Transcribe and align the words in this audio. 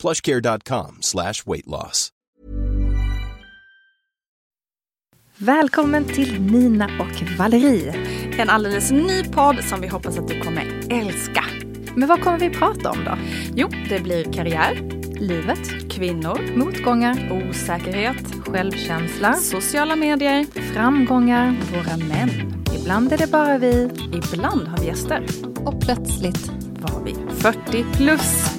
plushcare.com 0.00 0.96
slash 1.00 1.34
weight 1.46 1.66
loss. 1.66 2.08
Välkommen 5.38 6.04
till 6.04 6.40
Nina 6.42 6.84
och 6.84 7.38
Valerie. 7.38 7.94
En 8.38 8.50
alldeles 8.50 8.90
ny 8.90 9.24
podd 9.24 9.64
som 9.64 9.80
vi 9.80 9.88
hoppas 9.88 10.18
att 10.18 10.28
du 10.28 10.40
kommer 10.40 10.80
älska. 10.90 11.44
Men 11.96 12.08
vad 12.08 12.20
kommer 12.22 12.38
vi 12.38 12.50
prata 12.50 12.90
om 12.90 13.04
då? 13.04 13.16
Jo, 13.54 13.68
det 13.88 14.00
blir 14.00 14.32
karriär, 14.32 14.74
Livet, 15.20 15.90
kvinnor, 15.90 16.56
motgångar, 16.56 17.42
osäkerhet, 17.50 18.46
självkänsla, 18.46 19.34
sociala 19.34 19.96
medier. 19.96 20.46
framgångar, 20.74 21.56
våra 21.72 21.96
män. 21.96 22.30
Ibland 22.80 23.12
är 23.12 23.18
det 23.18 23.30
bara 23.30 23.58
vi 23.58 23.90
Ibland 24.12 24.68
har 24.68 24.78
vi 24.78 24.86
gäster. 24.86 25.26
och 25.64 25.80
plötsligt 25.80 26.48
Var 26.80 27.04
vi 27.04 27.14
40 27.42 27.84
plus. 27.96 28.49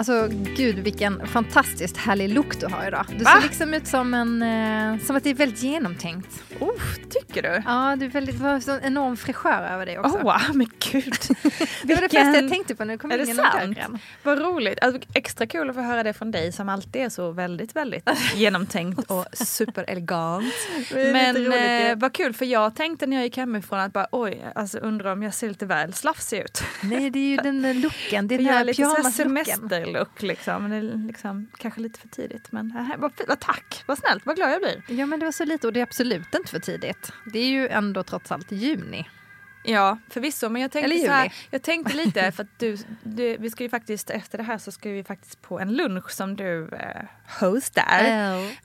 Alltså 0.00 0.28
gud 0.56 0.78
vilken 0.78 1.26
fantastiskt 1.26 1.96
härlig 1.96 2.28
look 2.28 2.60
du 2.60 2.66
har 2.66 2.86
idag. 2.86 3.06
Du 3.18 3.24
Va? 3.24 3.30
ser 3.30 3.42
liksom 3.42 3.74
ut 3.74 3.86
som 3.86 4.14
en, 4.14 4.42
eh, 4.42 5.04
som 5.06 5.16
att 5.16 5.24
det 5.24 5.30
är 5.30 5.34
väldigt 5.34 5.62
genomtänkt. 5.62 6.42
Oh, 6.60 6.80
tycker 7.10 7.42
du? 7.42 7.62
Ja, 7.66 7.96
du 7.96 8.04
är 8.04 8.10
väldigt, 8.10 8.38
det 8.38 8.42
var 8.42 8.70
en 8.70 8.80
enorm 8.84 9.16
fräschör 9.16 9.62
över 9.62 9.86
dig 9.86 9.98
också. 9.98 10.16
Oh, 10.16 10.22
wow, 10.22 10.56
men 10.56 10.66
gud. 10.92 11.14
det 11.82 11.94
var 11.94 12.00
det 12.00 12.08
första 12.08 12.18
jag 12.18 12.48
tänkte 12.48 12.74
på 12.74 12.84
när 12.84 12.94
du 12.94 12.98
kom 12.98 13.10
Är 13.10 13.18
in 13.18 13.24
det 13.24 13.32
genom 13.32 13.74
dörren. 13.74 13.98
Vad 14.22 14.38
roligt. 14.38 14.78
Alltså, 14.82 15.00
extra 15.14 15.46
kul 15.46 15.70
att 15.70 15.76
få 15.76 15.82
höra 15.82 16.02
det 16.02 16.12
från 16.12 16.30
dig 16.30 16.52
som 16.52 16.68
alltid 16.68 17.02
är 17.02 17.08
så 17.08 17.30
väldigt, 17.30 17.76
väldigt 17.76 18.10
genomtänkt 18.34 19.10
och 19.10 19.26
superelegant. 19.32 20.54
Det 20.90 21.12
Men 21.12 21.36
roligt 21.36 21.90
eh, 21.90 21.96
vad 21.96 22.12
kul 22.12 22.32
för 22.32 22.44
jag 22.44 22.76
tänkte 22.76 23.06
när 23.06 23.16
jag 23.16 23.24
gick 23.24 23.36
hemifrån 23.36 23.78
att 23.78 23.92
bara 23.92 24.06
oj, 24.12 24.44
alltså 24.54 24.78
undrar 24.78 25.12
om 25.12 25.22
jag 25.22 25.34
ser 25.34 25.48
lite 25.48 25.66
väl 25.66 25.92
slafsig 25.92 26.38
ut. 26.38 26.62
Nej, 26.82 27.10
det 27.10 27.18
är 27.18 27.30
ju 27.30 27.36
den 27.42 27.62
där 27.62 27.74
looken. 27.74 28.28
Det 28.28 28.34
är 28.34 28.38
den 28.38 28.46
här 28.46 28.64
pyjamaslocken. 28.64 29.12
semesterlook 29.12 30.22
liksom. 30.22 30.70
Det 30.70 30.76
är 30.76 31.06
liksom. 31.06 31.46
Kanske 31.58 31.80
lite 31.80 32.00
för 32.00 32.08
tidigt 32.08 32.52
men 32.52 32.76
äh, 32.76 32.98
vad, 32.98 33.12
vad 33.28 33.40
tack, 33.40 33.82
vad 33.86 33.98
snällt, 33.98 34.26
vad 34.26 34.36
glad 34.36 34.50
jag 34.50 34.60
blir. 34.60 34.82
Ja, 34.98 35.06
men 35.06 35.20
det 35.20 35.24
var 35.24 35.32
så 35.32 35.44
lite 35.44 35.66
och 35.66 35.72
det 35.72 35.80
är 35.80 35.84
absolut 35.84 36.34
inte 36.34 36.50
för 36.50 36.58
tidigt. 36.58 37.12
Det 37.32 37.38
är 37.38 37.46
ju 37.46 37.68
ändå 37.68 38.02
trots 38.02 38.32
allt 38.32 38.52
juni. 38.52 39.06
Ja, 39.62 39.98
förvisso. 40.08 40.48
Men 40.48 40.62
jag 40.62 40.70
tänkte, 40.70 40.98
så 40.98 41.10
här, 41.10 41.32
jag 41.50 41.62
tänkte 41.62 41.96
lite, 41.96 42.32
för 42.32 42.42
att 42.42 42.58
du, 42.58 42.76
du, 43.02 43.36
vi 43.36 43.50
ska 43.50 43.62
ju 43.62 43.70
faktiskt, 43.70 44.10
efter 44.10 44.38
det 44.38 44.44
här 44.44 44.58
så 44.58 44.72
ska 44.72 44.90
vi 44.90 45.04
faktiskt 45.04 45.42
på 45.42 45.60
en 45.60 45.76
lunch 45.76 46.10
som 46.10 46.36
du 46.36 46.68
eh, 46.72 47.02
hostar. 47.40 47.84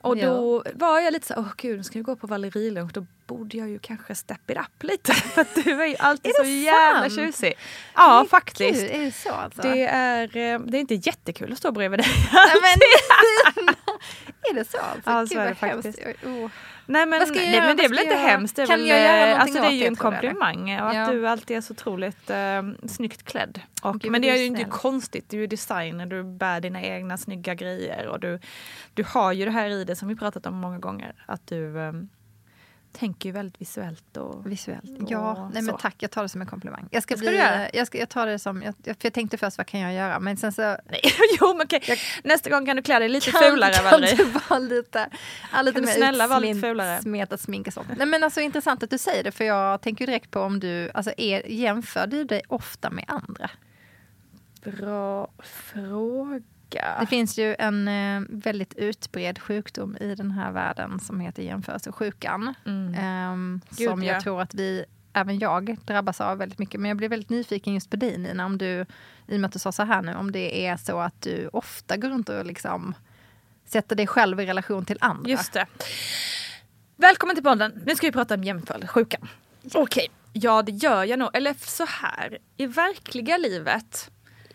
Och 0.00 0.16
då 0.16 0.62
var 0.74 1.00
jag 1.00 1.12
lite 1.12 1.26
så 1.26 1.34
åh 1.36 1.48
gud, 1.56 1.76
nu 1.76 1.82
ska 1.82 1.98
vi 1.98 2.02
gå 2.02 2.16
på 2.16 2.26
Valerilunch, 2.26 2.92
då 2.92 3.06
borde 3.26 3.56
jag 3.56 3.68
ju 3.68 3.78
kanske 3.78 4.14
step 4.14 4.50
it 4.50 4.56
up 4.56 4.82
lite. 4.82 5.14
För 5.14 5.40
att 5.40 5.54
du 5.64 5.82
är 5.82 5.86
ju 5.86 5.96
alltid 5.98 6.30
Är 6.30 6.36
så 6.36 6.42
det 6.42 6.48
jävla 6.62 7.10
tjusig. 7.10 7.54
Ja, 7.94 8.20
Gud, 8.20 8.30
faktiskt. 8.30 8.82
är 8.82 9.04
det 9.04 9.12
så 9.12 9.30
alltså? 9.32 9.62
Det 9.62 9.86
är, 9.86 10.22
eh, 10.22 10.60
det 10.60 10.76
är 10.76 10.80
inte 10.80 10.94
jättekul 10.94 11.52
att 11.52 11.58
stå 11.58 11.72
bredvid 11.72 12.00
dig. 12.00 12.08
Nej, 12.32 12.78
men, 13.56 13.74
är 14.50 14.54
det 14.54 14.64
så 14.70 14.78
alltså? 14.78 15.10
Ja, 15.10 15.26
så 15.26 15.38
är 15.38 15.48
det 15.48 15.54
faktiskt. 15.54 15.98
Oh. 16.24 16.50
Nej 16.88 17.06
men, 17.06 17.22
nej, 17.34 17.54
göra? 17.54 17.66
men 17.66 17.76
det 17.76 17.84
är 17.84 17.88
väl 17.88 17.98
inte 17.98 18.14
göra? 18.14 18.28
hemskt. 18.28 18.56
Det 18.56 18.62
är, 18.62 18.66
Kan 18.66 18.78
väl, 18.78 18.88
jag 18.88 18.98
göra 19.00 19.30
eh, 19.30 19.40
alltså, 19.40 19.60
det 19.60 19.66
är 19.66 19.70
ju 19.70 19.80
det, 19.80 19.86
en 19.86 19.96
komplimang 19.96 20.80
och 20.80 20.88
att 20.88 20.94
Ja. 20.96 21.10
du 21.12 21.28
alltid 21.28 21.56
är 21.56 21.60
så 21.60 21.72
otroligt 21.72 22.30
eh, 22.30 22.62
snyggt 22.88 23.22
klädd. 23.22 23.60
Och, 23.82 24.00
Gud, 24.00 24.12
men 24.12 24.22
det 24.22 24.30
är 24.30 24.36
ju 24.36 24.44
inte 24.44 24.64
konstigt, 24.64 25.30
du 25.30 25.36
är 25.36 25.40
ju 25.40 25.46
designer, 25.46 26.06
du 26.06 26.22
bär 26.24 26.60
dina 26.60 26.82
egna 26.82 27.16
snygga 27.16 27.54
grejer 27.54 28.06
och 28.06 28.20
du, 28.20 28.38
du 28.94 29.04
har 29.08 29.32
ju 29.32 29.44
det 29.44 29.50
här 29.50 29.70
i 29.70 29.84
det 29.84 29.96
som 29.96 30.08
vi 30.08 30.16
pratat 30.16 30.46
om 30.46 30.54
många 30.54 30.78
gånger. 30.78 31.12
Att 31.26 31.46
du 31.46 31.78
eh, 31.80 31.92
tänker 32.98 33.28
ju 33.28 33.32
väldigt 33.32 33.60
visuellt. 33.60 34.16
Och, 34.16 34.50
Visuellt. 34.50 35.00
och 35.02 35.10
Ja, 35.10 35.50
nej 35.54 35.62
men 35.62 35.76
tack. 35.76 35.94
Jag 35.98 36.10
tar 36.10 36.22
det 36.22 36.28
som 36.28 36.40
en 36.40 36.46
komplimang. 36.46 36.88
Jag 36.90 37.02
ska, 37.02 37.14
ska 37.16 37.20
bli, 37.20 37.28
du 37.30 37.36
göra? 37.36 37.68
jag, 37.72 37.86
ska, 37.86 37.98
jag 37.98 38.08
tar 38.08 38.26
det 38.26 38.38
som, 38.38 38.62
jag, 38.62 38.74
för 38.84 38.96
jag 39.02 39.12
tänkte 39.12 39.38
först 39.38 39.58
vad 39.58 39.66
kan 39.66 39.80
jag 39.80 39.94
göra? 39.94 40.20
Men 40.20 40.36
sen 40.36 40.52
så 40.52 40.62
Nej, 40.62 41.00
jo 41.40 41.54
men 41.54 41.66
okej. 41.66 41.98
Nästa 42.24 42.50
gång 42.50 42.66
kan 42.66 42.76
du 42.76 42.82
klä 42.82 42.98
dig 42.98 43.08
lite 43.08 43.30
kan, 43.30 43.40
fulare 43.42 43.72
kan 43.72 43.84
Valerie. 43.84 44.16
du 44.16 44.24
vara 44.24 44.58
lite, 44.58 45.08
ja, 45.52 45.62
lite 45.62 45.74
Kan 45.74 45.84
mer 45.84 45.92
snälla 45.92 46.26
vara 46.26 46.38
lite 46.38 46.60
fulare? 46.60 47.02
Smetat 47.02 47.40
smink 47.40 47.66
och 47.66 47.72
så. 47.72 47.84
Nej 47.96 48.06
men 48.06 48.24
alltså 48.24 48.40
intressant 48.40 48.82
att 48.82 48.90
du 48.90 48.98
säger 48.98 49.24
det 49.24 49.32
för 49.32 49.44
jag 49.44 49.80
tänker 49.80 50.06
direkt 50.06 50.30
på 50.30 50.40
om 50.40 50.60
du, 50.60 50.90
alltså 50.94 51.12
är, 51.16 51.50
jämför 51.50 52.06
du 52.06 52.24
dig 52.24 52.42
ofta 52.48 52.90
med 52.90 53.04
andra? 53.08 53.50
Bra 54.64 55.28
fråga. 55.42 56.55
Det 56.68 57.06
finns 57.08 57.38
ju 57.38 57.56
en 57.58 57.88
eh, 57.88 58.22
väldigt 58.28 58.74
utbredd 58.74 59.38
sjukdom 59.38 59.96
i 60.00 60.14
den 60.14 60.30
här 60.30 60.52
världen 60.52 61.00
som 61.00 61.20
heter 61.20 61.42
jämförelsesjukan. 61.42 62.54
Mm. 62.66 63.60
Gud, 63.70 63.90
som 63.90 64.02
jag 64.02 64.16
ja. 64.16 64.20
tror 64.20 64.40
att 64.40 64.54
vi, 64.54 64.84
även 65.12 65.38
jag, 65.38 65.76
drabbas 65.84 66.20
av 66.20 66.38
väldigt 66.38 66.58
mycket. 66.58 66.80
Men 66.80 66.88
jag 66.88 66.96
blir 66.96 67.08
väldigt 67.08 67.30
nyfiken 67.30 67.74
just 67.74 67.90
på 67.90 67.96
dig 67.96 68.18
Nina, 68.18 68.46
om 68.46 68.58
du, 68.58 68.86
i 69.26 69.36
och 69.36 69.40
med 69.40 69.44
att 69.44 69.52
du 69.52 69.58
sa 69.58 69.72
så 69.72 69.82
här 69.82 70.02
nu, 70.02 70.14
om 70.14 70.32
det 70.32 70.66
är 70.66 70.76
så 70.76 71.00
att 71.00 71.22
du 71.22 71.48
ofta 71.52 71.96
går 71.96 72.08
runt 72.08 72.28
och 72.28 72.46
liksom 72.46 72.94
sätter 73.64 73.96
dig 73.96 74.06
själv 74.06 74.40
i 74.40 74.46
relation 74.46 74.84
till 74.84 74.98
andra. 75.00 75.30
Just 75.30 75.52
det. 75.52 75.66
Välkommen 76.96 77.36
till 77.36 77.44
podden. 77.44 77.82
Nu 77.86 77.96
ska 77.96 78.06
vi 78.06 78.12
prata 78.12 78.34
om 78.34 78.44
jämförelsesjukan. 78.44 79.28
Okej, 79.74 80.08
ja 80.32 80.62
det 80.62 80.72
gör 80.72 81.04
jag 81.04 81.18
nog. 81.18 81.30
Eller 81.32 81.54
så 81.58 81.84
här, 81.84 82.38
i 82.56 82.66
verkliga 82.66 83.36
livet, 83.36 84.10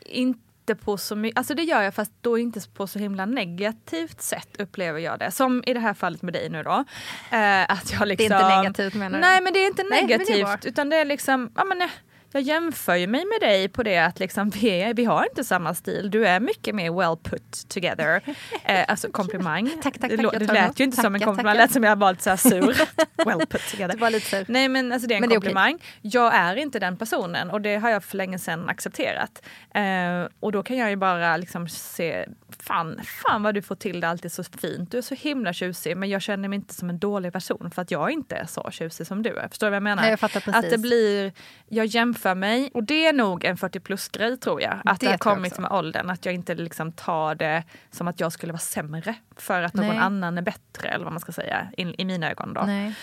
inte 0.05 0.50
på 0.75 0.97
så 0.97 1.16
mycket, 1.16 1.38
alltså 1.38 1.53
det 1.53 1.63
gör 1.63 1.81
jag 1.81 1.94
fast 1.94 2.11
då 2.22 2.38
inte 2.38 2.59
på 2.73 2.88
så 2.88 2.99
himla 2.99 3.25
negativt 3.25 4.22
sätt 4.22 4.61
upplever 4.61 4.99
jag 4.99 5.19
det. 5.19 5.31
Som 5.31 5.63
i 5.67 5.73
det 5.73 5.79
här 5.79 5.94
fallet 5.94 6.22
med 6.22 6.33
dig 6.33 6.49
nu 6.49 6.63
då. 6.63 6.83
Eh, 7.31 7.72
att 7.72 7.91
jag 7.91 8.01
Det 8.01 8.05
liksom, 8.05 8.31
är 8.31 8.41
inte 8.41 8.57
negativt 8.57 8.94
menar 8.94 9.17
du? 9.17 9.22
Nej 9.22 9.41
men 9.41 9.53
det 9.53 9.59
är 9.59 9.67
inte 9.67 9.83
Nej, 9.83 10.01
men 10.01 10.07
det 10.07 10.17
negativt 10.17 10.66
utan 10.66 10.89
det 10.89 10.95
är 10.95 11.05
liksom, 11.05 11.51
ja 11.55 11.63
men 11.63 11.81
eh, 11.81 11.89
jag 12.31 12.41
jämför 12.41 12.95
ju 12.95 13.07
mig 13.07 13.25
med 13.25 13.49
dig 13.49 13.69
på 13.69 13.83
det 13.83 13.97
att 13.97 14.19
liksom 14.19 14.49
vi, 14.61 14.93
vi 14.95 15.05
har 15.05 15.23
inte 15.23 15.43
samma 15.43 15.73
stil. 15.73 16.11
Du 16.11 16.27
är 16.27 16.39
mycket 16.39 16.75
mer 16.75 16.91
well 16.91 17.17
put 17.23 17.69
together. 17.69 18.21
Eh, 18.65 18.85
alltså 18.87 19.11
komplimang. 19.11 19.69
Tack, 19.69 19.83
tack, 19.83 20.09
det 20.09 20.17
tack, 20.17 20.25
lå- 20.25 20.39
det 20.39 20.53
lät 20.53 20.79
ju 20.79 20.83
inte 20.83 20.97
som 20.97 21.15
en 21.15 21.21
komplimang, 21.21 21.53
det 21.53 21.61
lät 21.61 21.71
som 21.71 21.83
jag 21.83 21.95
var 21.95 22.11
lite 22.11 22.23
så 22.23 22.29
här 22.29 22.37
sur. 22.37 22.75
well 23.25 23.47
put 23.47 23.71
together. 23.71 23.93
Det 23.93 24.01
var 24.01 24.09
lite 24.09 24.25
sur. 24.25 24.45
Nej 24.47 24.69
men 24.69 24.91
alltså 24.91 25.07
det 25.07 25.13
är 25.13 25.15
en 25.15 25.21
Men 25.21 25.29
det 25.29 25.35
är 25.35 25.37
komplimang. 25.37 25.77
Jag 26.01 26.35
är 26.35 26.55
inte 26.55 26.79
den 26.79 26.97
personen 26.97 27.49
och 27.51 27.61
det 27.61 27.75
har 27.75 27.89
jag 27.89 28.03
för 28.03 28.17
länge 28.17 28.39
sedan 28.39 28.69
accepterat. 28.69 29.45
Eh, 29.73 30.31
och 30.39 30.51
då 30.51 30.63
kan 30.63 30.77
jag 30.77 30.89
ju 30.89 30.95
bara 30.95 31.37
liksom 31.37 31.69
se, 31.69 32.25
fan, 32.59 32.99
fan 33.23 33.43
vad 33.43 33.55
du 33.55 33.61
får 33.61 33.75
till 33.75 33.99
det 33.99 34.07
alltid 34.07 34.31
så 34.31 34.43
fint. 34.43 34.91
Du 34.91 34.97
är 34.97 35.01
så 35.01 35.15
himla 35.15 35.53
tjusig 35.53 35.97
men 35.97 36.09
jag 36.09 36.21
känner 36.21 36.49
mig 36.49 36.55
inte 36.55 36.73
som 36.73 36.89
en 36.89 36.99
dålig 36.99 37.33
person 37.33 37.71
för 37.75 37.81
att 37.81 37.91
jag 37.91 38.11
inte 38.11 38.35
är 38.35 38.45
så 38.45 38.69
tjusig 38.71 39.07
som 39.07 39.23
du 39.23 39.37
är. 39.37 39.47
Förstår 39.47 39.67
du 39.67 39.71
vad 39.71 39.75
jag 39.75 39.83
menar? 39.83 40.01
Nej, 40.01 40.09
jag 40.09 40.19
fattar 40.19 40.39
precis. 40.39 40.55
Att 40.63 40.69
det 40.69 40.77
blir, 40.77 41.33
jag 41.67 41.85
jämför 41.85 42.20
mig 42.35 42.69
och 42.73 42.83
det 42.83 43.05
är 43.05 43.13
nog 43.13 43.45
en 43.45 43.57
40 43.57 43.79
plus 43.79 44.07
grej 44.09 44.37
tror 44.37 44.61
jag. 44.61 44.81
Att 44.85 44.99
det, 44.99 45.05
Det 45.05 45.11
har 45.11 45.17
kommit 45.17 45.59
med 45.59 45.71
åldern. 45.71 46.09
Att 46.09 46.25
jag 46.25 46.35
inte 46.35 46.55
liksom 46.55 46.91
tar 46.91 47.35
det 47.35 47.63
som 47.91 48.07
att 48.07 48.19
jag 48.19 48.31
skulle 48.31 48.53
vara 48.53 48.59
sämre 48.59 49.15
för 49.37 49.61
att 49.61 49.73
någon 49.73 49.87
Nej. 49.87 49.97
annan 49.97 50.37
är 50.37 50.41
bättre 50.41 50.89
eller 50.89 51.03
vad 51.05 51.13
man 51.13 51.19
ska 51.19 51.31
säga 51.31 51.67
i, 51.77 52.01
i 52.01 52.05
mina 52.05 52.31
ögon. 52.31 52.53
Då. 52.53 52.61
Nej. 52.61 52.93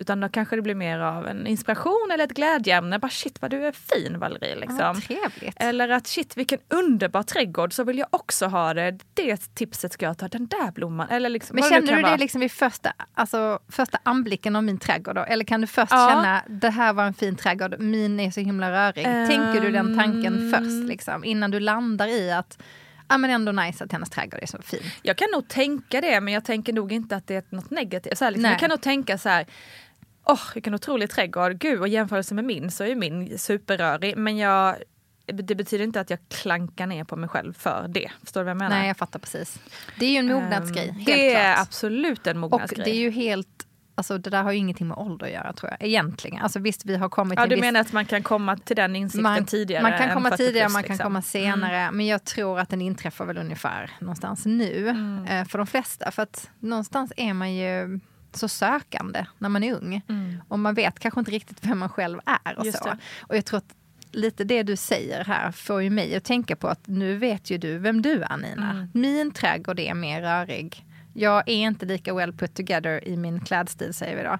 Utan 0.00 0.20
då 0.20 0.28
kanske 0.28 0.56
det 0.56 0.62
blir 0.62 0.74
mer 0.74 0.98
av 0.98 1.26
en 1.26 1.46
inspiration 1.46 2.10
eller 2.12 2.24
ett 2.24 2.34
glädjeämne. 2.34 2.98
Bara 2.98 3.08
shit 3.10 3.42
vad 3.42 3.50
du 3.50 3.66
är 3.66 3.72
fin 3.72 4.18
Valerie. 4.18 4.54
Ja, 4.54 4.60
Liksom. 4.60 5.00
trevligt. 5.00 5.56
Eller 5.56 5.88
att 5.88 6.06
shit 6.06 6.36
vilken 6.36 6.58
underbar 6.68 7.22
trädgård 7.22 7.72
så 7.72 7.84
vill 7.84 7.98
jag 7.98 8.08
också 8.10 8.46
ha 8.46 8.74
det. 8.74 8.98
Det 9.14 9.54
tipset 9.54 9.92
ska 9.92 10.06
jag 10.06 10.18
ta, 10.18 10.28
den 10.28 10.46
där 10.46 10.72
blomman. 10.72 11.08
Eller 11.08 11.28
liksom, 11.28 11.54
Men 11.54 11.64
känner 11.70 11.86
du 11.86 11.96
det 11.96 12.02
vara. 12.02 12.16
liksom 12.16 12.40
vid 12.40 12.52
första, 12.52 12.92
alltså, 13.14 13.58
första 13.68 13.98
anblicken 14.02 14.56
av 14.56 14.64
min 14.64 14.78
trädgård? 14.78 15.14
Då? 15.14 15.22
Eller 15.22 15.44
kan 15.44 15.60
du 15.60 15.66
först 15.66 15.92
Ja. 15.92 16.08
känna 16.12 16.42
det 16.48 16.70
här 16.70 16.92
var 16.92 17.04
en 17.04 17.14
fin 17.14 17.36
trädgård, 17.36 17.76
min 17.80 18.20
är 18.20 18.30
så 18.30 18.40
himla 18.40 18.65
rörig? 18.70 19.04
Tänker 19.04 19.60
du 19.60 19.70
den 19.70 19.98
tanken 19.98 20.34
Ehm. 20.34 20.50
först 20.50 20.88
liksom, 20.88 21.24
innan 21.24 21.50
du 21.50 21.60
landar 21.60 22.08
i 22.08 22.32
att 22.32 22.58
ja, 23.08 23.18
men 23.18 23.30
ändå 23.30 23.52
nice 23.52 23.84
att 23.84 23.92
hennes 23.92 24.10
trädgård 24.10 24.40
är 24.42 24.46
så 24.46 24.62
fin? 24.62 24.80
Jag 25.02 25.16
kan 25.16 25.28
nog 25.32 25.48
tänka 25.48 26.00
det 26.00 26.20
men 26.20 26.34
jag 26.34 26.44
tänker 26.44 26.72
nog 26.72 26.92
inte 26.92 27.16
att 27.16 27.26
det 27.26 27.34
är 27.34 27.56
något 27.56 27.70
negativt. 27.70 28.18
Så 28.18 28.24
här, 28.24 28.30
liksom, 28.32 28.50
jag 28.50 28.58
kan 28.60 28.70
nog 28.70 28.80
tänka 28.80 29.18
så 29.18 29.28
här 29.28 29.46
Åh, 30.28 30.40
vilken 30.54 30.74
otrolig 30.74 31.10
trädgård. 31.10 31.58
Gud, 31.58 31.80
och 31.80 31.88
jämförelse 31.88 32.34
med 32.34 32.44
min 32.44 32.70
så 32.70 32.84
är 32.84 32.94
min 32.94 33.38
superrörig. 33.38 34.16
Men 34.16 34.36
jag, 34.36 34.76
det 35.26 35.54
betyder 35.54 35.84
inte 35.84 36.00
att 36.00 36.10
jag 36.10 36.18
klankar 36.28 36.86
ner 36.86 37.04
på 37.04 37.16
mig 37.16 37.28
själv 37.28 37.52
för 37.52 37.86
det. 37.88 38.10
Förstår 38.24 38.40
du 38.40 38.44
vad 38.44 38.50
jag 38.50 38.56
menar? 38.56 38.78
Nej, 38.78 38.88
jag 38.88 38.96
fattar 38.96 39.18
precis. 39.18 39.58
Det 39.98 40.06
är 40.06 40.10
ju 40.10 40.16
en 40.16 40.26
mognadsgrej, 40.32 40.90
helt 40.90 41.06
Det 41.06 41.34
är 41.34 41.54
klart. 41.54 41.66
absolut 41.68 42.26
en 42.26 42.44
Och 42.44 42.50
mognadsgrej. 42.50 42.84
det 42.84 42.90
är 42.90 43.00
ju 43.00 43.10
helt 43.10 43.66
Alltså 43.98 44.18
det 44.18 44.30
där 44.30 44.42
har 44.42 44.52
ju 44.52 44.58
ingenting 44.58 44.88
med 44.88 44.98
ålder 44.98 45.26
att 45.26 45.32
göra 45.32 45.52
tror 45.52 45.70
jag, 45.78 45.88
egentligen. 45.88 46.42
Alltså 46.42 46.58
visst, 46.58 46.84
vi 46.84 46.96
har 46.96 47.08
kommit 47.08 47.38
Ja, 47.38 47.46
du 47.46 47.54
viss... 47.54 47.60
menar 47.60 47.80
att 47.80 47.92
man 47.92 48.04
kan 48.04 48.22
komma 48.22 48.56
till 48.56 48.76
den 48.76 48.96
insikten 48.96 49.22
man, 49.22 49.44
tidigare? 49.46 49.82
Man 49.82 49.98
kan 49.98 50.10
komma 50.14 50.28
40 50.30 50.36
tidigare, 50.42 50.64
plus, 50.66 50.72
man 50.72 50.82
kan 50.82 50.90
liksom. 50.92 51.04
komma 51.04 51.22
senare. 51.22 51.90
Men 51.92 52.06
jag 52.06 52.24
tror 52.24 52.58
att 52.60 52.68
den 52.68 52.80
inträffar 52.82 53.24
väl 53.26 53.38
ungefär 53.38 53.90
någonstans 54.00 54.46
nu 54.46 54.88
Mm. 54.88 55.24
eh, 55.26 55.44
för 55.48 55.58
de 55.58 55.66
flesta. 55.66 56.10
För 56.10 56.22
att 56.22 56.50
någonstans 56.60 57.12
är 57.16 57.34
man 57.34 57.54
ju 57.54 58.00
så 58.32 58.48
sökande 58.48 59.26
när 59.38 59.48
man 59.48 59.62
är 59.64 59.74
ung. 59.74 60.02
Mm. 60.08 60.42
Och 60.48 60.58
man 60.58 60.74
vet 60.74 60.98
kanske 60.98 61.20
inte 61.20 61.30
riktigt 61.32 61.58
vem 61.64 61.78
man 61.78 61.88
själv 61.88 62.20
är. 62.44 62.58
Och, 62.58 62.66
Just 62.66 62.78
så. 62.78 62.84
det. 62.84 62.98
och 63.20 63.36
jag 63.36 63.44
tror 63.44 63.58
att 63.58 63.74
lite 64.12 64.44
det 64.44 64.62
du 64.62 64.76
säger 64.76 65.24
här 65.24 65.52
får 65.52 65.82
ju 65.82 65.90
mig 65.90 66.16
att 66.16 66.24
tänka 66.24 66.56
på 66.56 66.68
att 66.68 66.86
nu 66.86 67.16
vet 67.16 67.50
ju 67.50 67.58
du 67.58 67.78
vem 67.78 68.02
du 68.02 68.22
är 68.22 68.36
Nina. 68.36 68.70
Mm. 68.70 68.88
Min 68.94 69.30
trädgård 69.30 69.80
är 69.80 69.94
mer 69.94 70.22
rörig. 70.22 70.84
Jag 71.18 71.48
är 71.48 71.54
inte 71.54 71.86
lika 71.86 72.14
well 72.14 72.32
put 72.32 72.54
together 72.54 73.08
i 73.08 73.16
min 73.16 73.40
klädstil 73.40 73.94
säger 73.94 74.16
vi 74.16 74.22
då. 74.22 74.38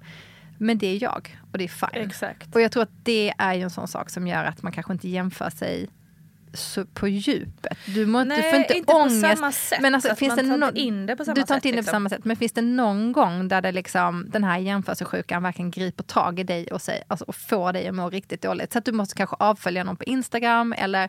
Men 0.59 0.79
det 0.79 0.87
är 0.87 1.03
jag 1.03 1.39
och 1.53 1.59
det 1.59 1.65
är 1.65 1.69
fine. 1.69 2.07
Exakt. 2.07 2.55
Och 2.55 2.61
jag 2.61 2.73
tror 2.73 2.83
att 2.83 3.05
det 3.05 3.35
är 3.39 3.55
ju 3.55 3.63
en 3.63 3.71
sån 3.71 3.89
sak 3.89 4.11
som 4.11 4.27
gör 4.27 4.45
att 4.45 4.63
man 4.63 4.73
kanske 4.73 4.93
inte 4.93 5.09
jämför 5.09 5.51
sig 5.51 5.89
på 6.95 7.09
djupet. 7.09 7.79
Du, 7.87 8.07
må, 8.07 8.25
Nej, 8.25 8.37
du 8.37 8.51
får 8.51 8.59
inte, 8.59 8.75
inte 8.77 8.93
på 8.93 8.99
ångest. 8.99 9.21
samma 9.21 9.53
sätt. 9.53 9.81
Men 9.81 9.95
alltså, 9.95 10.15
finns 10.15 10.37
det 10.37 10.73
in 10.75 11.07
det 11.07 11.17
på 11.17 11.25
samma 11.25 11.35
du 11.35 11.41
tar 11.43 11.47
sätt, 11.47 11.57
inte 11.57 11.69
in 11.69 11.73
det 11.73 11.77
på 11.77 11.81
liksom. 11.81 11.91
samma 11.91 12.09
sätt. 12.09 12.25
Men 12.25 12.37
finns 12.37 12.53
det 12.53 12.63
någon 12.63 13.13
gång 13.13 13.49
där 13.49 13.63
det 13.63 13.73
liksom, 13.73 14.27
den 14.31 14.45
här 14.45 14.59
jämförelsesjukan 14.59 15.43
verkligen 15.43 15.71
griper 15.71 16.05
tag 16.05 16.41
i 16.41 16.43
dig 16.43 16.67
och, 16.67 16.83
säger, 16.83 17.05
alltså, 17.09 17.25
och 17.25 17.35
får 17.37 17.73
dig 17.73 17.89
att 17.89 17.95
må 17.95 18.11
riktigt 18.11 18.43
dåligt? 18.43 18.73
Så 18.73 18.79
att 18.79 18.85
du 18.85 18.93
måste 18.93 19.15
kanske 19.15 19.37
avfölja 19.39 19.85
någon 19.85 19.97
på 19.97 20.05
Instagram 20.05 20.73
eller 20.73 21.05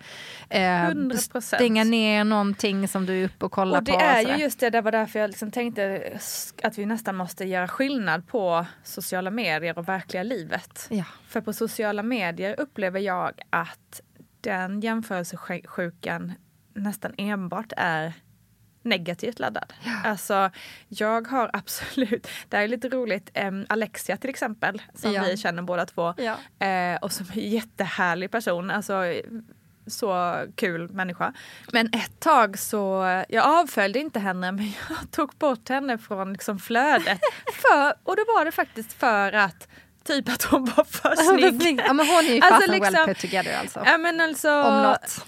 eh, 0.50 0.60
100%. 0.60 1.42
stänga 1.42 1.84
ner 1.84 2.24
någonting 2.24 2.88
som 2.88 3.06
du 3.06 3.22
är 3.22 3.26
uppe 3.26 3.46
och 3.46 3.52
kollar 3.52 3.78
Och 3.78 3.84
det 3.84 3.92
på. 3.92 4.00
är 4.00 4.22
ju 4.22 4.44
just 4.44 4.60
det, 4.60 4.70
det 4.70 4.82
var 4.82 4.92
därför 4.92 5.20
jag 5.20 5.28
liksom 5.30 5.52
tänkte 5.52 6.02
att 6.64 6.78
vi 6.78 6.86
nästan 6.86 7.16
måste 7.16 7.46
göra 7.46 7.68
skillnad 7.68 8.28
på 8.28 8.66
sociala 8.84 9.32
medier 9.32 9.78
och 9.78 9.88
verkliga 9.90 10.24
livet. 10.24 10.88
Ja. 10.90 11.04
För 11.28 11.42
på 11.42 11.54
sociala 11.54 12.04
medier 12.04 12.60
upplever 12.60 13.00
jag 13.00 13.32
att 13.50 14.02
den 14.48 14.82
jämförelsesjukan 14.82 16.34
nästan 16.74 17.14
enbart 17.18 17.74
är 17.78 18.14
negativt 18.84 19.40
laddad. 19.40 19.74
Alltså, 20.04 20.50
jag 20.88 21.28
har 21.28 21.50
absolut, 21.54 22.28
det 22.50 22.58
här 22.58 22.64
är 22.64 22.68
lite 22.68 22.90
roligt, 22.90 23.30
em, 23.34 23.66
Alexia 23.70 24.18
till 24.18 24.30
exempel, 24.30 24.82
som 24.94 25.12
Ja. 25.14 25.24
vi 25.24 25.38
känner 25.38 25.62
båda 25.62 25.86
två, 25.86 26.14
Ja. 26.18 26.66
eh, 26.68 26.96
och 27.02 27.12
som 27.12 27.26
är 27.34 27.38
en 27.38 27.50
jättehärlig 27.50 28.32
person, 28.32 28.72
alltså 28.72 29.04
så 29.88 30.36
kul 30.56 30.90
människa. 30.94 31.34
Men 31.74 31.88
ett 31.88 32.20
tag 32.20 32.60
så, 32.60 33.04
jag 33.30 33.46
avföljde 33.46 34.00
inte 34.00 34.20
henne 34.20 34.52
men 34.52 34.66
jag 34.90 35.12
tog 35.12 35.32
bort 35.40 35.70
henne 35.70 35.98
från 35.98 36.34
liksom 36.34 36.60
flödet. 36.60 37.20
För, 37.54 37.94
och 38.04 38.16
då 38.16 38.24
var 38.36 38.46
det 38.46 38.52
faktiskt 38.52 38.94
för 38.94 39.32
att 39.34 39.68
Typ 40.08 40.30
att 40.30 40.44
hon 40.44 40.66
var 40.66 40.84
för 40.84 41.16
snygg. 41.16 41.82
Ja, 41.88 41.94
men 41.94 42.08
hon 42.08 42.18
är 42.26 42.34
ju 42.34 42.42
Alltså, 42.42 42.72
liksom- 42.72 42.94
well 42.94 43.06
put 43.08 43.20
together 43.20 43.58
alltså. 43.60 43.82
Ja, 43.86 43.98
men 43.98 44.22
alltså, 44.22 44.52
Om 44.64 44.82
något. 44.84 45.26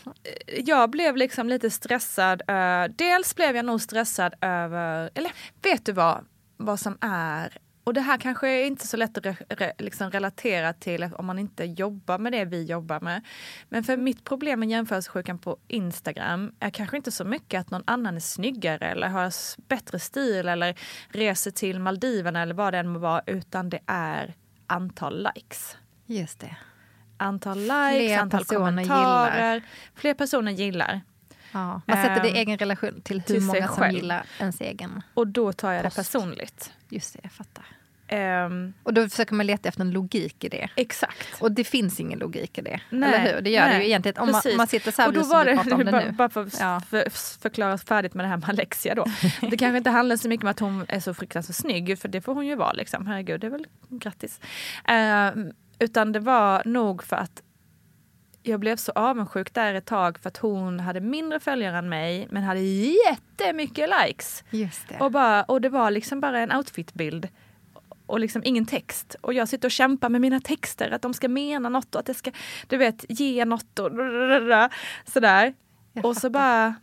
jag 0.66 0.90
blev 0.90 1.18
liksom 1.18 1.50
lite 1.50 1.70
stressad. 1.70 2.42
ö, 2.48 2.88
dels 2.96 3.36
blev 3.36 3.56
jag 3.56 3.66
nog 3.66 3.82
stressad 3.82 4.34
över, 4.42 5.10
eller 5.16 5.32
vet 5.62 5.86
du 5.86 5.92
vad, 5.92 6.26
vad 6.58 6.80
som 6.80 6.98
är 7.02 7.58
och 7.84 7.94
det 7.94 8.02
här 8.02 8.18
kanske 8.18 8.48
är 8.50 8.66
inte 8.66 8.88
så 8.88 8.98
lätt 8.98 9.18
att 9.18 9.26
re, 9.26 9.36
re, 9.50 9.74
liksom 9.78 10.12
relatera 10.12 10.74
till 10.74 11.10
om 11.18 11.26
man 11.26 11.40
inte 11.40 11.64
jobbar 11.66 12.18
med 12.18 12.32
det 12.32 12.46
vi 12.46 12.64
jobbar 12.64 13.00
med. 13.00 13.22
Men 13.70 13.84
för 13.84 13.98
mitt 13.98 14.24
problem 14.24 14.60
med 14.60 14.70
jämförelsesjukan 14.70 15.40
på 15.40 15.58
Instagram 15.68 16.52
är 16.60 16.70
kanske 16.70 16.98
inte 16.98 17.12
så 17.12 17.24
mycket 17.26 17.60
att 17.62 17.72
någon 17.72 17.84
annan 17.88 18.16
är 18.16 18.20
snyggare 18.20 18.86
eller 18.92 19.08
har 19.08 19.34
bättre 19.68 20.00
stil 20.00 20.48
eller 20.48 20.76
reser 21.10 21.52
till 21.52 21.80
Maldiverna 21.80 22.42
eller 22.42 22.54
vad 22.54 22.74
det 22.74 22.78
än 22.80 22.88
må 22.90 23.00
vara, 23.00 23.22
utan 23.26 23.70
det 23.70 23.80
är 23.88 24.36
antal 24.70 25.24
likes 25.36 25.78
Just 26.06 26.40
det. 26.40 26.56
antal 27.18 27.58
likes, 27.58 27.98
Fler 28.08 28.18
antal 28.20 28.46
kommentarer. 28.46 29.62
Fler 29.96 30.14
personer 30.14 30.52
gillar. 30.52 31.02
Ja. 31.52 31.82
Man 31.88 31.98
sätter 32.04 32.22
det 32.22 32.28
i 32.28 32.32
Ehm, 32.32 32.38
egen 32.38 32.58
relation 32.58 33.02
till 33.02 33.18
hur 33.20 33.26
till 33.26 33.42
många 33.42 33.68
som 33.68 33.92
gillar 33.92 34.26
ens 34.40 34.62
egen. 34.62 35.02
Och 35.14 35.28
då 35.28 35.54
tar 35.54 35.72
jag 35.72 35.84
Post. 35.84 35.96
det 35.96 36.02
personligt. 36.04 36.74
Just 36.90 37.14
det, 37.14 37.20
jag 37.24 37.32
fattar. 37.32 37.66
Ehm, 38.12 38.74
Och 38.84 38.94
då 38.94 39.10
försöker 39.10 39.34
man 39.36 39.46
leta 39.46 39.70
efter 39.70 39.82
en 39.82 39.92
logik 39.92 40.44
i 40.44 40.50
det. 40.50 40.70
exakt. 40.76 41.42
Och 41.42 41.52
det 41.52 41.64
finns 41.64 42.00
ingen 42.00 42.20
logik 42.20 42.58
i 42.58 42.62
det. 42.62 42.80
Nej, 42.90 43.14
eller 43.14 43.34
hur? 43.36 43.42
Det 43.42 43.50
gör 43.50 43.62
det 43.66 43.70
nej, 43.70 43.80
ju 43.82 43.86
egentligen. 43.88 44.18
Om 44.22 44.32
man, 44.32 44.42
man 44.58 44.68
sitter 44.68 44.92
så 44.92 45.02
här 45.02 45.10
och 45.10 45.14
då 45.14 45.24
var 45.24 45.46
det, 45.46 45.58
om 45.58 45.80
det 45.86 45.86
bara, 45.92 46.06
nu. 46.06 46.12
bara 46.12 46.30
för 46.30 46.42
att 46.44 46.60
Ja. 46.60 46.82
för, 46.90 47.10
förklara 47.42 47.78
färdigt 47.78 48.14
med 48.14 48.26
det 48.26 48.30
här 48.30 48.38
med 48.38 48.50
Alexia 48.50 48.96
då. 48.96 49.06
Det 49.42 49.58
kanske 49.58 49.78
inte 49.78 49.90
handlar 49.90 50.16
så 50.16 50.30
mycket 50.30 50.44
om 50.44 50.50
att 50.50 50.60
hon 50.60 50.86
är 50.88 51.00
så 51.00 51.14
fruktansvärt 51.14 51.56
snygg, 51.56 52.00
för 52.00 52.08
det 52.08 52.22
får 52.22 52.34
hon 52.34 52.48
ju 52.48 52.56
vara 52.56 52.72
liksom. 52.74 53.08
Herregud, 53.08 53.42
det 53.42 53.48
är 53.48 53.52
väl 53.52 53.68
grattis. 53.90 54.40
Ehm, 54.86 55.52
utan 55.80 56.12
det 56.12 56.20
var 56.20 56.62
nog 56.66 57.04
för 57.04 57.16
att 57.16 57.42
jag 58.44 58.60
blev 58.60 58.76
så 58.76 58.92
avundsjuk 58.96 59.54
där 59.54 59.74
ett 59.74 59.86
tag 59.86 60.20
för 60.20 60.28
att 60.28 60.38
hon 60.38 60.80
hade 60.80 61.02
mindre 61.02 61.40
följare 61.40 61.78
än 61.78 61.90
mig 61.90 62.28
men 62.32 62.44
hade 62.44 62.60
jättemycket 62.62 63.90
likes. 64.06 64.44
Just 64.50 64.88
det. 64.90 64.98
Och, 65.00 65.12
bara, 65.12 65.44
och 65.44 65.62
det 65.62 65.70
var 65.70 65.92
liksom 65.92 66.20
bara 66.22 66.40
en 66.40 66.52
outfitbild 66.52 67.28
och 68.10 68.20
liksom 68.20 68.42
ingen 68.46 68.66
text. 68.66 69.16
Och 69.22 69.34
jag 69.34 69.48
sitter 69.48 69.68
och 69.68 69.72
kämpar 69.72 70.10
med 70.10 70.22
mina 70.22 70.40
texter, 70.40 70.92
att 70.92 71.02
de 71.02 71.14
ska 71.14 71.28
mena 71.28 71.70
något 71.70 71.96
och 71.96 72.00
att 72.00 72.06
det 72.06 72.14
ska, 72.14 72.32
du 72.68 72.78
vet, 72.78 73.06
ge 73.10 73.46
något 73.46 73.80
och 73.80 73.92
sådär. 75.06 75.54
Och 76.04 76.18
så 76.18 76.30
bara 76.30 76.76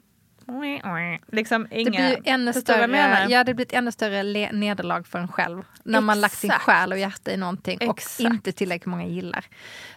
liksom 1.32 1.67
inga... 1.70 1.90
det 1.90 2.20
blir 2.20 2.32
ännu 2.32 2.52
större, 2.52 3.26
ja, 3.28 3.44
det 3.44 3.55
blir 3.55 3.67
ett 3.67 3.73
ännu 3.73 3.93
större 3.93 4.23
le- 4.23 4.52
nederlag 4.52 5.02
för 5.06 5.19
en 5.19 5.28
själv. 5.28 5.62
När 5.82 6.00
man 6.00 6.20
lagt 6.20 6.38
sin 6.38 6.50
Exakt. 6.50 6.64
själ 6.64 6.93
och 6.93 6.99
hjärta 6.99 7.31
i 7.31 7.37
någonting 7.37 7.79
Exakt. 7.81 8.20
och 8.20 8.34
inte 8.34 8.52
tillräckligt 8.52 8.87
många 8.87 9.06
gillar. 9.06 9.44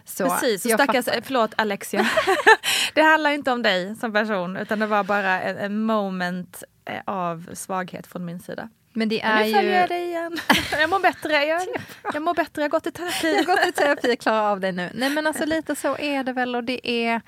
Så 0.04 0.28
Precis, 0.28 0.64
och 0.64 0.70
stackars, 0.70 1.04
fattar. 1.04 1.20
förlåt 1.24 1.54
Alexia. 1.56 2.06
det 2.94 3.02
handlar 3.02 3.30
inte 3.30 3.52
om 3.52 3.62
dig 3.62 3.96
som 3.96 4.12
person 4.12 4.56
utan 4.56 4.78
det 4.78 4.86
var 4.86 5.04
bara 5.04 5.42
en, 5.42 5.56
en 5.56 5.82
moment 5.82 6.64
eh, 6.84 7.00
av 7.04 7.48
svaghet 7.52 8.06
från 8.06 8.24
min 8.24 8.40
sida. 8.40 8.68
Men 8.92 9.08
det 9.08 9.22
Men 9.22 9.32
är 9.32 9.44
nu 9.44 9.52
följer 9.52 9.72
ju... 9.72 9.78
jag 9.78 9.88
dig 9.88 10.04
igen. 10.04 10.38
jag 10.80 10.90
mår 10.90 11.00
bättre. 11.00 11.32
Jag, 11.32 11.62
jag 12.12 12.22
mår 12.22 12.34
bättre, 12.34 12.62
jag 12.62 12.68
har 12.68 12.70
gått 12.70 12.86
i 12.86 12.90
terapi. 12.90 13.36
Jag 13.36 13.44
har 13.44 13.56
gått 13.56 13.66
i 13.68 13.72
terapi 13.72 14.14
och 14.14 14.18
klarar 14.18 14.50
av 14.50 14.60
det 14.60 14.72
nu. 14.72 14.90
Nej 14.94 15.10
men 15.10 15.26
alltså 15.26 15.44
lite 15.44 15.76
så 15.76 15.96
är 15.98 16.24
det 16.24 16.32
väl 16.32 16.56
och 16.56 16.64
det 16.64 16.90
är... 16.90 17.20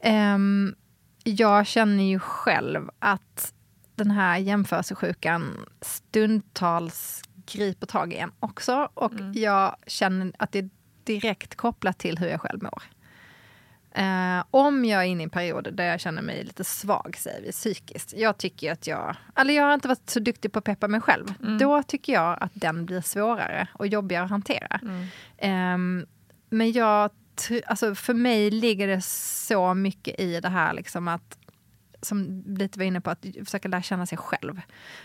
ehm, 0.00 0.74
jag 1.24 1.66
känner 1.66 2.04
ju 2.04 2.18
själv 2.18 2.90
att 2.98 3.54
den 3.94 4.10
här 4.10 4.38
jämförelsesjukan 4.38 5.66
stundtals 5.80 7.22
griper 7.46 7.86
tag 7.86 8.12
i 8.12 8.16
en 8.16 8.32
också. 8.40 8.88
Och 8.94 9.12
jag 9.34 9.76
känner 9.86 10.32
att 10.38 10.52
det 10.52 10.58
är 10.58 10.70
direkt 11.04 11.54
kopplat 11.54 11.98
till 11.98 12.18
hur 12.18 12.28
jag 12.28 12.40
själv 12.40 12.62
mår. 12.62 12.82
Eh, 13.94 14.44
om 14.50 14.84
jag 14.84 15.00
är 15.00 15.06
inne 15.06 15.22
i 15.22 15.24
en 15.24 15.30
period 15.30 15.68
där 15.72 15.84
jag 15.84 16.00
känner 16.00 16.22
mig 16.22 16.44
lite 16.44 16.64
svag, 16.64 17.16
säger 17.18 17.42
vi, 17.42 17.52
psykiskt. 17.52 18.14
Jag 18.16 18.38
tycker 18.38 18.72
att 18.72 18.86
jag, 18.86 19.16
eller 19.36 19.54
jag 19.54 19.64
har 19.64 19.74
inte 19.74 19.88
varit 19.88 20.10
så 20.10 20.20
duktig 20.20 20.52
på 20.52 20.58
att 20.58 20.64
peppa 20.64 20.88
mig 20.88 21.00
själv. 21.00 21.34
Då 21.58 21.82
tycker 21.82 22.12
jag 22.12 22.38
att 22.40 22.52
den 22.54 22.86
blir 22.86 23.00
svårare 23.00 23.68
och 23.72 23.86
jobbigare 23.86 24.24
att 24.24 24.30
hantera. 24.30 24.80
Ehm, 25.38 26.06
men 26.50 26.72
jag, 26.72 27.10
alltså 27.66 27.94
för 27.94 28.14
mig 28.14 28.50
ligger 28.50 28.88
det 28.88 29.04
så 29.04 29.74
mycket 29.74 30.20
i 30.20 30.40
det 30.40 30.48
här 30.48 30.72
liksom 30.72 31.08
att 31.08 31.38
som 32.02 32.44
lite 32.46 32.78
var 32.78 32.86
inne 32.86 33.00
på, 33.00 33.10
att 33.10 33.26
försöka 33.44 33.68
lära 33.68 33.82
känna 33.82 34.06
sig 34.06 34.18
själv. 34.18 34.60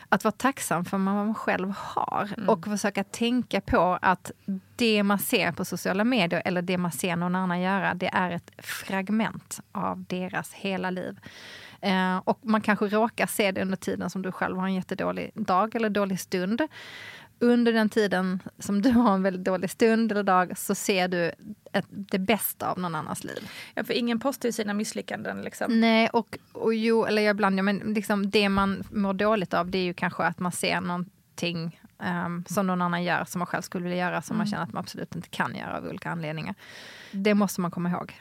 Att 0.10 0.24
vara 0.24 0.32
tacksam 0.32 0.86
för 0.86 0.98
vad 0.98 1.02
man 1.02 1.36
själv 1.36 1.74
har 1.78 2.50
och 2.50 2.66
försöka 2.66 3.04
tänka 3.04 3.62
på 3.62 4.00
att 4.02 4.32
det 4.76 5.04
man 5.04 5.20
ser 5.20 5.52
på 5.52 5.66
sociala 5.66 6.04
medier 6.04 6.42
eller 6.46 6.62
det 6.62 6.78
man 6.78 6.92
ser 6.92 7.16
någon 7.16 7.36
annan 7.36 7.62
göra, 7.62 7.94
det 7.94 8.10
är 8.14 8.32
ett 8.32 8.52
fragment 8.58 9.60
av 9.72 10.06
deras 10.08 10.54
hela 10.54 10.90
liv. 10.90 11.20
Eh, 11.82 12.18
och 12.18 12.40
man 12.42 12.62
kanske 12.62 12.86
råkar 12.88 13.28
se 13.28 13.52
det 13.52 13.62
under 13.62 13.78
tiden 13.78 14.10
som 14.10 14.22
du 14.22 14.32
själv 14.32 14.58
har 14.58 14.68
en 14.68 14.76
jättedålig 14.76 15.32
dag 15.34 15.76
eller 15.76 15.90
dålig 15.90 16.20
stund. 16.20 16.62
Under 17.40 17.74
den 17.74 17.90
tiden 17.90 18.44
som 18.60 18.82
du 18.82 18.90
har 18.90 19.14
en 19.14 19.24
väldigt 19.24 19.44
dålig 19.44 19.70
stund 19.70 20.12
eller 20.12 20.24
dag 20.24 20.58
så 20.58 20.76
ser 20.76 21.08
du 21.08 21.32
ett, 21.74 21.86
det 21.90 22.20
bästa 22.20 22.72
av 22.72 22.80
någon 22.80 22.96
annans 22.96 23.24
liv. 23.24 23.50
Ja, 23.74 23.84
för 23.84 23.94
ingen 23.94 24.20
postar 24.20 24.50
ju 24.50 24.54
sina 24.54 24.74
misslyckanden. 24.74 25.42
Liksom. 25.42 25.80
Nej, 25.80 26.10
och, 26.10 26.38
och 26.52 26.74
jo, 26.74 27.06
eller 27.06 27.22
jag 27.22 27.34
ibland, 27.34 27.60
ja, 27.60 27.64
men 27.64 27.78
liksom 27.78 28.30
det 28.30 28.50
man 28.50 28.84
mår 28.92 29.14
dåligt 29.14 29.54
av 29.54 29.72
det 29.72 29.78
är 29.78 29.84
ju 29.84 29.94
kanske 29.94 30.24
att 30.24 30.40
man 30.40 30.52
ser 30.52 30.82
någonting 30.82 31.82
um, 31.98 32.46
som 32.48 32.68
någon 32.68 32.82
annan 32.82 33.04
gör 33.04 33.26
som 33.26 33.40
man 33.40 33.46
själv 33.46 33.62
skulle 33.62 33.84
vilja 33.84 33.98
göra 33.98 34.22
som 34.22 34.38
man 34.38 34.48
känner 34.48 34.64
att 34.64 34.74
man 34.74 34.80
absolut 34.80 35.16
inte 35.16 35.30
kan 35.30 35.56
göra 35.56 35.78
av 35.78 35.86
olika 35.86 36.10
anledningar. 36.10 36.56
Det 37.12 37.34
måste 37.34 37.62
man 37.62 37.72
komma 37.72 37.90
ihåg. 37.90 38.14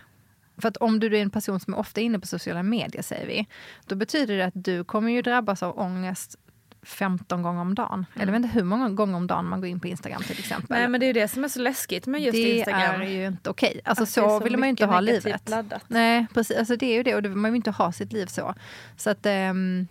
För 0.58 0.68
att 0.68 0.76
om 0.76 1.00
du 1.00 1.06
är 1.06 1.22
en 1.22 1.30
person 1.30 1.60
som 1.60 1.74
är 1.74 1.78
ofta 1.78 2.00
inne 2.00 2.18
på 2.18 2.26
sociala 2.26 2.62
medier, 2.62 3.02
säger 3.02 3.26
vi, 3.26 3.46
då 3.86 3.94
betyder 3.94 4.36
det 4.36 4.44
att 4.44 4.64
du 4.64 4.84
kommer 4.84 5.10
ju 5.10 5.22
drabbas 5.22 5.62
av 5.62 5.78
ångest 5.78 6.36
15 6.86 7.42
gånger 7.42 7.60
om 7.60 7.74
dagen. 7.74 8.06
Eller 8.14 8.26
jag 8.26 8.32
vet 8.32 8.44
inte 8.44 8.58
hur 8.58 8.64
många 8.64 8.88
gånger 8.88 9.16
om 9.16 9.26
dagen 9.26 9.46
man 9.48 9.60
går 9.60 9.68
in 9.68 9.80
på 9.80 9.88
Instagram 9.88 10.22
till 10.22 10.38
exempel. 10.38 10.66
Nej 10.68 10.88
men 10.88 11.00
det 11.00 11.06
är 11.06 11.08
ju 11.08 11.12
det 11.12 11.28
som 11.28 11.44
är 11.44 11.48
så 11.48 11.60
läskigt 11.60 12.06
med 12.06 12.20
just 12.20 12.32
det 12.32 12.56
Instagram. 12.58 13.00
är 13.00 13.06
ju 13.06 13.26
inte 13.26 13.50
okej. 13.50 13.80
Alltså 13.84 14.02
Att 14.04 14.14
det 14.14 14.20
är 14.20 14.28
så, 14.28 14.38
så 14.38 14.44
vill 14.44 14.56
man 14.56 14.68
ju 14.68 14.70
inte 14.70 14.86
ha 14.86 15.00
livet. 15.00 15.48
laddat. 15.48 15.84
Nej, 15.88 16.26
precis. 16.34 16.56
Alltså 16.58 16.76
det 16.76 16.86
är 16.86 16.94
ju 16.94 17.02
det 17.02 17.14
och 17.14 17.22
det 17.22 17.28
vill 17.28 17.38
man 17.38 17.50
ju 17.50 17.56
inte 17.56 17.70
ha 17.70 17.92
sitt 17.92 18.12
liv 18.12 18.26
så. 18.26 18.54
Så 18.96 19.10
att 19.10 19.26
ehm, 19.26 19.86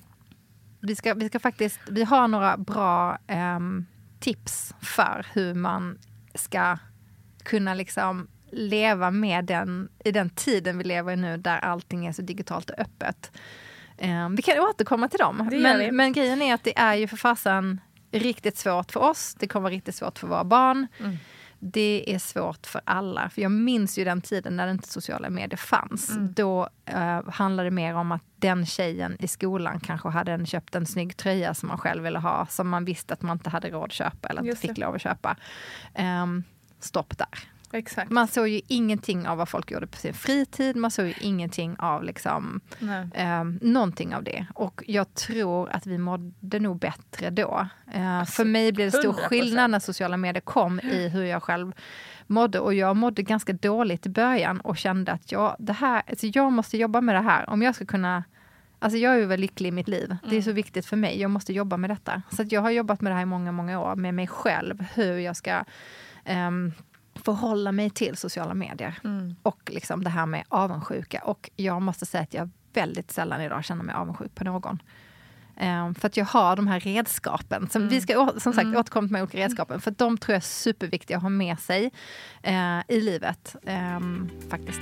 vi, 0.79 0.95
ska, 0.95 1.13
vi 1.13 1.27
ska 1.27 1.39
faktiskt, 1.39 1.79
vi 1.89 2.03
har 2.03 2.27
några 2.27 2.57
bra 2.57 3.17
ehm, 3.27 3.85
tips 4.19 4.73
för 4.81 5.25
hur 5.33 5.53
man 5.53 5.97
ska 6.35 6.77
kunna 7.43 7.73
liksom 7.73 8.27
leva 8.51 9.11
med 9.11 9.45
den 9.45 9.89
i 10.05 10.11
den 10.11 10.29
tiden 10.29 10.77
vi 10.77 10.83
lever 10.83 11.13
i 11.13 11.15
nu 11.15 11.37
där 11.37 11.57
allting 11.57 12.05
är 12.05 12.11
så 12.11 12.21
digitalt 12.21 12.69
och 12.69 12.79
öppet. 12.79 13.31
Um, 13.97 14.35
vi 14.35 14.41
kan 14.41 14.59
återkomma 14.59 15.07
till 15.07 15.19
dem. 15.19 15.49
Men, 15.51 15.95
men, 15.95 16.13
grejen 16.13 16.41
är 16.41 16.53
att 16.53 16.63
det 16.63 16.77
är 16.77 16.95
ju 16.95 17.07
för 17.07 17.17
fasen 17.17 17.81
riktigt 18.11 18.57
svårt 18.57 18.91
för 18.91 18.99
oss. 18.99 19.35
Det 19.39 19.47
kommer 19.47 19.63
vara 19.63 19.73
riktigt 19.73 19.95
svårt 19.95 20.19
för 20.19 20.27
våra 20.27 20.43
barn. 20.43 20.87
Mm. 20.99 21.17
Det 21.59 22.03
är 22.07 22.19
svårt 22.19 22.67
för 22.67 22.81
alla. 22.85 23.29
För 23.29 23.41
jag 23.41 23.51
minns 23.51 23.97
ju 23.97 24.03
den 24.03 24.21
tiden 24.21 24.55
när 24.55 24.67
inte 24.67 24.87
sociala 24.87 25.29
medier 25.29 25.57
fanns. 25.57 26.09
Mm. 26.09 26.33
Då 26.33 26.69
uh, 26.93 27.29
handlade 27.29 27.69
det 27.69 27.73
mer 27.73 27.95
om 27.95 28.11
att 28.11 28.23
den 28.35 28.65
tjejen 28.65 29.17
i 29.19 29.27
skolan 29.27 29.79
kanske 29.79 30.09
hade 30.09 30.31
en, 30.31 30.45
köpt 30.45 30.75
en 30.75 30.85
snygg 30.85 31.17
tröja 31.17 31.53
som 31.53 31.69
man 31.69 31.77
själv 31.77 32.03
ville 32.03 32.19
ha. 32.19 32.45
Som 32.49 32.69
man 32.69 32.85
visste 32.85 33.13
att 33.13 33.21
man 33.21 33.37
inte 33.37 33.49
hade 33.49 33.69
råd 33.69 33.83
att 33.83 33.91
köpa 33.91 34.27
eller 34.27 34.45
inte 34.45 34.55
fick 34.55 34.77
lov 34.77 34.95
att 34.95 35.01
köpa. 35.01 35.35
Um, 36.23 36.43
stopp 36.79 37.17
där. 37.17 37.54
Exakt. 37.72 38.12
Man 38.12 38.27
såg 38.27 38.48
ju 38.48 38.62
ingenting 38.67 39.27
av 39.27 39.38
vad 39.38 39.50
folk 39.50 39.72
gjorde 39.72 39.88
på 39.88 39.98
sin 39.98 40.13
fritid. 40.13 40.75
Man 40.75 40.91
såg 40.91 41.05
ju 41.05 41.13
ingenting 41.22 41.75
av 41.79 42.03
liksom, 42.03 42.62
eh, 43.13 43.43
någonting 43.62 44.15
av 44.15 44.24
det. 44.24 44.45
Och 44.53 44.84
jag 44.88 45.13
tror 45.13 45.69
att 45.69 45.86
vi 45.88 45.98
mådde 45.98 46.60
nog 46.60 46.79
bättre 46.79 47.29
då. 47.29 47.67
Eh, 47.93 48.19
alltså, 48.19 48.34
för 48.34 48.45
mig 48.45 48.72
blev 48.72 48.91
det 48.91 48.98
stor 48.98 49.13
100%. 49.13 49.27
skillnad 49.27 49.72
när 49.72 49.79
sociala 49.79 50.17
medier 50.17 50.41
kom 50.41 50.79
i 50.79 51.10
hur 51.10 51.24
jag 51.24 51.43
själv 51.43 51.74
mådde. 52.27 52.60
Och 52.60 52.74
jag 52.74 52.95
mådde 52.95 53.22
ganska 53.22 53.53
dåligt 53.53 54.05
i 54.05 54.10
början 54.10 54.62
och 54.62 54.77
kände 54.77 55.12
att 55.12 55.31
jag, 55.31 55.55
det 55.60 55.74
här, 55.74 56.01
alltså 56.07 56.27
jag 56.27 56.51
måste 56.51 56.77
jobba 56.77 57.01
med 57.01 57.15
det 57.15 57.22
här 57.22 57.50
om 57.50 57.62
jag 57.62 57.75
ska 57.75 57.86
kunna 57.86 58.24
Alltså 58.79 58.98
jag 58.98 59.19
är 59.19 59.25
väl 59.25 59.39
lycklig 59.39 59.69
i 59.69 59.72
mitt 59.72 59.88
liv. 59.88 60.05
Mm. 60.05 60.17
Det 60.29 60.38
är 60.38 60.41
så 60.41 60.50
mm. 60.50 60.55
viktigt 60.55 60.86
för 60.86 60.98
mig. 60.98 61.22
Jag 61.22 61.31
måste 61.31 61.53
jobba 61.53 61.77
med 61.77 61.89
detta. 61.89 62.22
Så 62.31 62.43
jag 62.50 62.62
har 62.62 62.72
jobbat 62.72 63.01
med 63.01 63.12
det 63.12 63.15
här 63.15 63.22
i 63.22 63.25
många, 63.25 63.51
många 63.51 63.79
år 63.79 63.95
med 63.95 64.13
mig 64.13 64.27
själv. 64.27 64.86
Hur 64.93 65.17
jag 65.17 65.36
ska 65.36 65.63
um, 66.29 66.74
förhålla 67.25 67.72
mig 67.72 67.89
till 67.89 68.17
sociala 68.17 68.53
medier. 68.53 69.00
Mm. 69.03 69.36
Och 69.44 69.62
liksom 69.74 70.03
det 70.03 70.10
här 70.10 70.25
med 70.25 70.44
avundsjuka. 70.50 71.22
Och 71.24 71.50
jag 71.55 71.82
måste 71.82 72.05
säga 72.05 72.24
att 72.24 72.34
jag 72.34 72.50
väldigt 72.74 73.12
sällan 73.12 73.41
idag 73.41 73.65
känner 73.65 73.84
mig 73.84 73.96
avundsjuk 73.96 74.36
på 74.36 74.44
någon. 74.44 74.79
Um, 75.62 75.96
för 75.96 76.08
att 76.08 76.17
jag 76.17 76.25
har 76.25 76.55
de 76.55 76.67
här 76.67 76.79
redskapen. 76.79 77.70
Som 77.70 77.82
mm. 77.82 77.89
Vi 77.89 78.01
ska 78.01 78.32
som 78.38 78.53
sagt 78.53 78.65
mm. 78.65 78.77
återkomma 78.77 79.08
till 79.08 79.13
de 79.13 79.22
olika 79.22 79.38
redskapen. 79.38 79.82
För 79.82 79.91
de 79.91 80.17
tror 80.17 80.34
jag 80.34 80.38
är 80.38 80.41
superviktiga 80.41 81.17
att 81.17 81.24
ha 81.24 81.29
med 81.29 81.60
sig 81.60 81.91
uh, 82.48 82.82
i 82.88 83.01
livet. 83.01 83.55
Um, 83.98 84.29
faktiskt. 84.50 84.82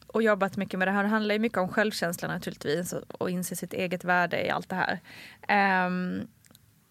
och 0.13 0.23
jobbat 0.23 0.57
mycket 0.57 0.79
med 0.79 0.87
det 0.87 0.91
här. 0.91 1.03
Det 1.03 1.09
handlar 1.09 1.33
ju 1.33 1.39
mycket 1.39 1.57
om 1.57 1.69
självkänsla 1.69 2.27
naturligtvis 2.27 2.93
och, 2.93 3.21
och 3.21 3.29
inse 3.29 3.55
sitt 3.55 3.73
eget 3.73 4.03
värde 4.03 4.45
i 4.45 4.49
allt 4.49 4.69
det 4.69 4.75
här. 4.75 4.99
Um, 5.85 6.27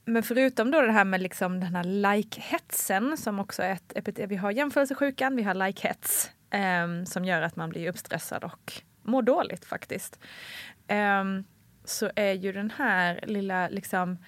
men 0.05 0.23
förutom 0.23 0.71
då 0.71 0.81
det 0.81 0.93
här 0.93 1.05
med 1.05 1.21
liksom 1.21 1.61
den 1.61 1.75
här 1.75 1.85
like-hetsen 1.85 3.17
som 3.17 3.41
också 3.41 3.63
är 3.63 3.73
ett 3.73 3.93
epitet. 3.97 4.31
Vi 4.31 4.37
har 4.37 4.51
jämförelsesjukan, 4.51 5.37
vi 5.37 5.43
har 5.43 5.55
like-hets 5.55 6.31
um, 6.85 7.07
som 7.07 7.25
gör 7.25 7.43
att 7.43 7.57
man 7.57 7.71
blir 7.71 7.89
uppstressad 7.89 8.45
och 8.45 8.73
mår 9.03 9.23
dåligt 9.23 9.65
faktiskt. 9.65 10.19
Um, 10.89 11.45
så 11.85 12.11
är 12.17 12.33
ju 12.33 12.53
den 12.53 12.71
här 12.77 13.21
lilla 13.27 13.69
liksom 13.69 14.19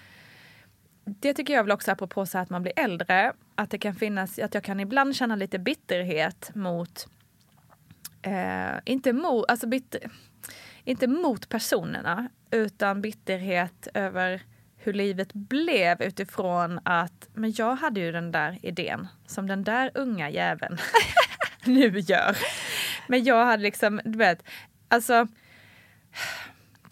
det 1.05 1.35
tycker 1.35 1.55
jag 1.55 1.63
väl 1.63 1.73
också 1.73 1.93
apropå 1.93 2.27
så 2.27 2.39
att 2.39 2.51
man 2.51 2.63
blir 2.63 2.73
äldre, 2.77 3.33
att 3.55 3.71
det 3.71 3.79
kan 3.79 3.95
finnas, 3.95 4.39
att 4.39 4.55
jag 4.55 4.65
kan 4.65 4.81
ibland 4.81 5.17
känna 5.17 5.37
lite 5.37 5.59
bitterhet 5.59 6.51
mot, 6.55 7.07
eh, 8.23 8.81
inte 8.85 9.13
mot, 9.13 9.51
alltså 9.51 9.67
bitter, 9.67 10.11
inte 10.85 11.07
mot 11.07 11.49
personerna, 11.49 12.29
utan 12.51 13.03
bitterhet 13.03 13.89
över 13.95 14.43
hur 14.77 14.93
livet 14.93 15.33
blev 15.33 16.03
utifrån 16.03 16.81
att, 16.85 17.29
men 17.35 17.53
jag 17.57 17.77
hade 17.77 18.01
ju 18.01 18.13
den 18.13 18.33
där 18.33 18.59
idén 18.63 19.09
som 19.27 19.47
den 19.47 19.65
där 19.65 19.91
unga 19.95 20.31
jäveln 20.31 20.79
nu 21.65 21.99
gör. 21.99 22.37
Men 23.07 23.25
jag 23.25 23.47
hade 23.47 23.63
liksom, 23.63 24.01
du 24.05 24.19
vet, 24.19 24.43
alltså 24.89 25.27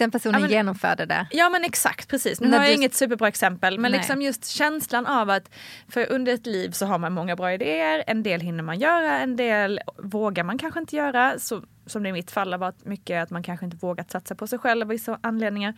den 0.01 0.11
personen 0.11 0.35
ja, 0.35 0.41
men, 0.41 0.51
genomförde 0.51 1.07
det. 1.07 1.27
Ja 1.31 1.49
men 1.49 1.65
exakt, 1.65 2.09
precis. 2.09 2.41
Nu 2.41 2.49
När 2.49 2.59
har 2.59 2.65
jag 2.65 2.73
du... 2.73 2.77
inget 2.77 2.95
superbra 2.95 3.29
exempel 3.29 3.79
men 3.79 3.93
liksom 3.93 4.23
just 4.23 4.47
känslan 4.47 5.07
av 5.07 5.31
att 5.31 5.51
för 5.89 6.13
under 6.13 6.35
ett 6.35 6.47
liv 6.47 6.71
så 6.71 6.87
har 6.87 6.99
man 6.99 7.13
många 7.13 7.37
bra 7.37 7.53
idéer, 7.53 8.05
en 8.07 8.23
del 8.23 8.41
hinner 8.41 8.63
man 8.63 8.79
göra, 8.79 9.19
en 9.19 9.37
del 9.37 9.81
vågar 9.99 10.45
man 10.45 10.59
kanske 10.59 10.81
inte 10.81 10.97
göra. 10.97 11.39
Så, 11.39 11.63
som 11.87 12.03
det 12.03 12.09
i 12.09 12.13
mitt 12.13 12.31
fall 12.31 12.53
har 12.53 12.59
varit 12.59 12.85
mycket 12.85 13.23
att 13.23 13.31
man 13.31 13.43
kanske 13.43 13.65
inte 13.67 13.77
vågat 13.77 14.11
satsa 14.11 14.35
på 14.35 14.47
sig 14.47 14.59
själv 14.59 14.83
av 14.83 14.89
vissa 14.89 15.19
anledningar. 15.21 15.75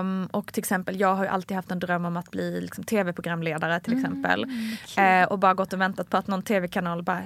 Um, 0.00 0.26
och 0.26 0.52
till 0.52 0.60
exempel, 0.60 1.00
jag 1.00 1.14
har 1.14 1.24
ju 1.24 1.30
alltid 1.30 1.54
haft 1.54 1.70
en 1.70 1.78
dröm 1.78 2.04
om 2.04 2.16
att 2.16 2.30
bli 2.30 2.60
liksom, 2.60 2.84
tv-programledare 2.84 3.80
till 3.80 3.92
mm, 3.92 4.04
exempel. 4.04 4.44
Uh, 4.98 5.24
och 5.24 5.38
bara 5.38 5.54
gått 5.54 5.72
och 5.72 5.80
väntat 5.80 6.10
på 6.10 6.16
att 6.16 6.26
någon 6.26 6.42
tv-kanal 6.42 7.02
bara 7.02 7.22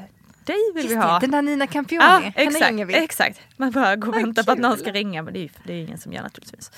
dig 0.46 0.72
vill 0.74 0.84
Just 0.84 0.96
vi 0.96 1.00
ha. 1.00 1.12
Det, 1.12 1.20
den 1.20 1.30
där 1.30 1.42
Nina 1.42 1.66
Campioni, 1.66 2.04
ja, 2.04 2.32
exakt, 2.34 2.90
exakt. 2.90 3.40
Man 3.56 3.70
bara 3.70 3.96
går 3.96 4.08
och 4.08 4.16
väntar 4.16 4.42
på 4.42 4.52
att 4.52 4.58
någon 4.58 4.78
ska 4.78 4.92
ringa 4.92 5.22
men 5.22 5.34
det 5.34 5.44
är, 5.44 5.50
det 5.64 5.72
är 5.72 5.82
ingen 5.82 5.98
som 5.98 6.12
gör 6.12 6.22
naturligtvis. 6.22 6.70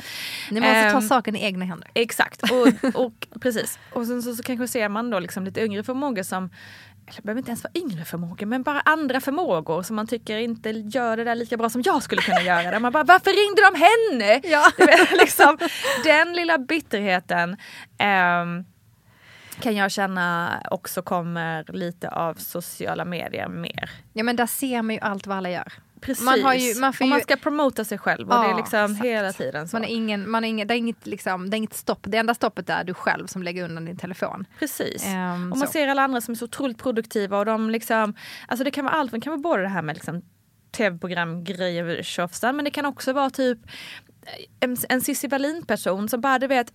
Ni 0.51 0.61
måste 0.61 0.87
um, 0.87 0.91
ta 0.91 0.99
ehm, 0.99 1.09
saken 1.09 1.37
i 1.37 1.45
egna 1.45 1.65
händer. 1.65 1.91
Exakt, 1.95 2.43
och, 2.43 2.95
och 2.95 3.29
precis. 3.41 3.79
Och 3.93 4.07
sen 4.07 4.23
så, 4.23 4.35
så 4.35 4.43
kanske 4.43 4.69
ser 4.69 4.89
man 4.89 5.11
då 5.11 5.19
liksom 5.19 5.45
lite 5.45 5.65
yngre 5.65 5.83
förmågor 5.83 6.23
som 6.23 6.51
eller 7.11 7.23
behöver 7.23 7.39
inte 7.39 7.51
ens 7.51 7.65
vara 7.65 7.73
yngre 7.75 8.05
förmågor, 8.05 8.47
men 8.47 8.63
bara 8.63 8.81
andra 8.81 9.21
förmågor 9.21 9.83
som 9.83 9.97
man 9.97 10.07
tycker 10.07 10.39
inte 10.39 10.71
gör 10.71 11.17
det 11.17 11.25
där 11.25 11.35
lika 11.35 11.57
bra 11.57 11.71
som 11.71 11.83
jag 11.85 12.03
skulle 12.03 12.23
kunna 12.23 12.43
göra 12.43 12.71
det. 12.71 12.79
Man 12.79 12.93
bara, 12.93 13.05
varför 13.05 13.31
ringde 13.31 13.63
de 13.63 13.75
henne? 13.87 14.41
Ja. 14.45 14.71
liksom, 15.21 15.59
den 16.05 16.33
lilla 16.33 16.59
bitterheten. 16.59 17.51
Um, 17.51 18.65
kan 19.61 19.77
jag 19.77 19.91
känna 19.91 20.59
också 20.71 21.03
kommer 21.03 21.65
lite 21.73 22.09
av 22.09 22.35
sociala 22.35 23.05
medier 23.05 23.49
mer. 23.49 23.91
Ja 24.13 24.25
men 24.25 24.37
där 24.37 24.47
ser 24.47 24.83
man 24.83 24.95
ju 24.95 25.01
allt 25.01 25.27
vad 25.27 25.37
alla 25.37 25.51
gör. 25.51 25.73
Precis. 26.01 26.25
Man, 26.25 26.43
har 26.43 26.55
ju, 26.55 26.81
man, 26.81 26.93
och 27.01 27.09
man 27.09 27.21
ska 27.21 27.37
promota 27.37 27.85
sig 27.85 27.99
själv 27.99 28.29
och 28.29 28.35
ja, 28.35 28.43
det 28.43 28.51
är 28.51 28.57
liksom 28.57 28.85
exakt. 28.85 29.05
hela 29.05 29.33
tiden 29.33 29.69
så. 29.69 29.77
Man 29.77 29.85
är 29.85 29.89
ingen, 29.89 30.31
man 30.31 30.45
är 30.45 30.49
ingen, 30.49 30.69
det, 30.69 30.75
är 30.75 30.79
inget, 30.79 31.07
liksom, 31.07 31.51
det 31.51 31.55
är 31.55 31.59
inget 31.59 31.75
stopp. 31.75 31.99
Det 32.03 32.19
enda 32.19 32.35
stoppet 32.35 32.71
är 32.71 32.85
du 32.85 32.95
själv 32.95 33.27
som 33.27 33.43
lägger 33.43 33.65
undan 33.65 33.85
din 33.85 33.97
telefon. 33.97 34.45
Precis. 34.59 35.07
Um, 35.07 35.53
och 35.53 35.59
man 35.59 35.67
så. 35.67 35.73
ser 35.73 35.89
alla 35.89 36.03
andra 36.03 36.21
som 36.21 36.33
är 36.33 36.37
så 36.37 36.45
otroligt 36.45 36.79
produktiva 36.79 37.39
och 37.39 37.45
de 37.45 37.71
liksom, 37.71 38.15
alltså 38.49 38.65
det 38.65 38.71
kan 38.71 38.85
vara 38.85 38.95
allt, 38.95 39.13
det 39.13 39.21
kan 39.21 39.31
vara 39.31 39.41
både 39.41 39.63
det 39.63 39.69
här 39.69 39.83
med 39.83 39.97
liksom 39.97 40.23
tv-program, 40.71 41.45
grejer, 41.45 42.03
tjofsar, 42.03 42.53
men 42.53 42.65
det 42.65 42.71
kan 42.71 42.87
också 42.87 43.13
vara 43.13 43.31
typ 43.31 43.59
en, 44.61 44.77
en 44.89 45.01
Cissi 45.01 45.29
Wallin 45.29 45.67
person 45.67 46.09
som 46.09 46.21
bara 46.21 46.39
du 46.39 46.47
vet 46.47 46.73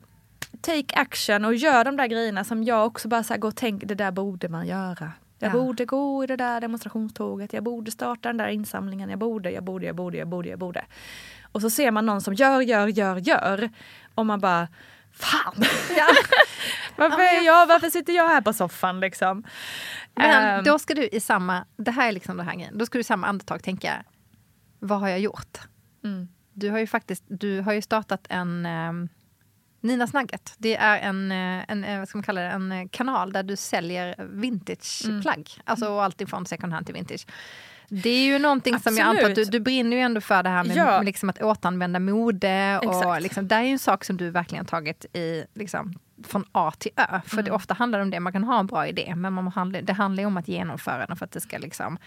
take 0.61 0.95
action 0.95 1.45
och 1.45 1.55
gör 1.55 1.83
de 1.83 1.97
där 1.97 2.07
grejerna 2.07 2.43
som 2.43 2.63
jag 2.63 2.85
också 2.85 3.07
bara 3.07 3.23
så 3.23 3.33
här, 3.33 3.39
går 3.39 3.49
och 3.49 3.55
tänker, 3.55 3.87
det 3.87 3.95
där 3.95 4.11
borde 4.11 4.49
man 4.49 4.67
göra. 4.67 5.11
Jag 5.39 5.49
ja. 5.49 5.53
borde 5.53 5.85
gå 5.85 6.23
i 6.23 6.27
det 6.27 6.35
där 6.35 6.61
demonstrationståget, 6.61 7.53
jag 7.53 7.63
borde 7.63 7.91
starta 7.91 8.29
den 8.29 8.37
där 8.37 8.47
insamlingen, 8.47 9.09
jag 9.09 9.19
borde, 9.19 9.51
jag 9.51 9.63
borde, 9.63 9.85
jag 9.85 9.95
borde, 9.95 10.17
jag 10.17 10.27
borde, 10.27 10.49
jag 10.49 10.59
borde. 10.59 10.85
Och 11.51 11.61
så 11.61 11.69
ser 11.69 11.91
man 11.91 12.05
någon 12.05 12.21
som 12.21 12.33
gör, 12.33 12.61
gör, 12.61 12.87
gör, 12.87 13.17
gör. 13.17 13.69
Och 14.15 14.25
man 14.25 14.39
bara, 14.39 14.67
fan! 15.13 15.63
Ja. 15.97 16.07
varför, 16.95 17.21
är 17.21 17.45
jag, 17.45 17.67
varför 17.67 17.89
sitter 17.89 18.13
jag 18.13 18.29
här 18.29 18.41
på 18.41 18.53
soffan 18.53 18.99
liksom? 18.99 19.43
Men 20.15 20.59
um, 20.59 20.63
då 20.63 20.79
ska 20.79 20.93
du 20.93 21.07
i 21.07 21.19
samma, 21.19 21.65
det 21.77 21.91
här 21.91 22.07
är 22.07 22.11
liksom 22.11 22.37
det 22.37 22.43
här 22.43 22.53
grejen, 22.53 22.77
då 22.77 22.85
ska 22.85 22.97
du 22.97 23.01
i 23.01 23.03
samma 23.03 23.27
andetag 23.27 23.63
tänka, 23.63 24.03
vad 24.79 24.99
har 24.99 25.09
jag 25.09 25.19
gjort? 25.19 25.57
Mm. 26.03 26.27
Du 26.53 26.69
har 26.69 26.79
ju 26.79 26.87
faktiskt, 26.87 27.23
du 27.27 27.61
har 27.61 27.73
ju 27.73 27.81
startat 27.81 28.25
en 28.29 28.65
um, 28.65 29.09
Nina 29.83 30.07
Snagget. 30.07 30.53
Det 30.57 30.75
är 30.75 30.99
en, 30.99 31.31
eh, 31.31 31.65
en, 31.67 31.83
eh, 31.83 31.99
vad 31.99 32.09
ska 32.09 32.17
man 32.17 32.23
kalla 32.23 32.41
det, 32.41 32.47
en 32.47 32.71
eh, 32.71 32.87
kanal 32.91 33.33
där 33.33 33.43
du 33.43 33.55
säljer 33.55 34.15
vintageplagg. 34.19 35.51
Mm. 35.55 35.63
Alltså 35.65 35.85
mm. 35.85 35.97
allting 35.97 36.27
från 36.27 36.45
second 36.45 36.73
hand 36.73 36.85
till 36.85 36.95
vintage. 36.95 37.27
Det 37.89 38.09
är 38.09 38.25
ju 38.25 38.39
någonting 38.39 38.75
Absolut. 38.75 38.97
som 38.97 39.05
jag 39.05 39.15
antar 39.15 39.29
att 39.29 39.35
du, 39.35 39.45
du 39.45 39.59
brinner 39.59 39.97
ju 39.97 40.03
ändå 40.03 40.21
för 40.21 40.43
det 40.43 40.49
här 40.49 40.63
med, 40.63 40.77
ja. 40.77 40.85
med 40.85 41.05
liksom 41.05 41.29
att 41.29 41.41
återanvända 41.41 41.99
mode. 41.99 42.79
Och 42.79 43.21
liksom, 43.21 43.47
det 43.47 43.55
är 43.55 43.61
ju 43.61 43.71
en 43.71 43.79
sak 43.79 44.05
som 44.05 44.17
du 44.17 44.29
verkligen 44.29 44.65
tagit 44.65 45.05
i, 45.13 45.45
liksom, 45.53 45.99
från 46.27 46.45
A 46.51 46.71
till 46.77 46.91
Ö. 46.95 47.21
För 47.25 47.33
mm. 47.33 47.45
det 47.45 47.51
ofta 47.51 47.73
handlar 47.73 47.99
det 47.99 48.03
om 48.03 48.09
det, 48.09 48.19
man 48.19 48.33
kan 48.33 48.43
ha 48.43 48.59
en 48.59 48.67
bra 48.67 48.87
idé 48.87 49.13
men 49.15 49.33
man 49.33 49.47
handla, 49.47 49.81
det 49.81 49.93
handlar 49.93 50.25
om 50.25 50.37
att 50.37 50.47
genomföra 50.47 51.05
den 51.05 51.17
för 51.17 51.25
att 51.25 51.31
det 51.31 51.41
ska 51.41 51.57
liksom 51.57 51.97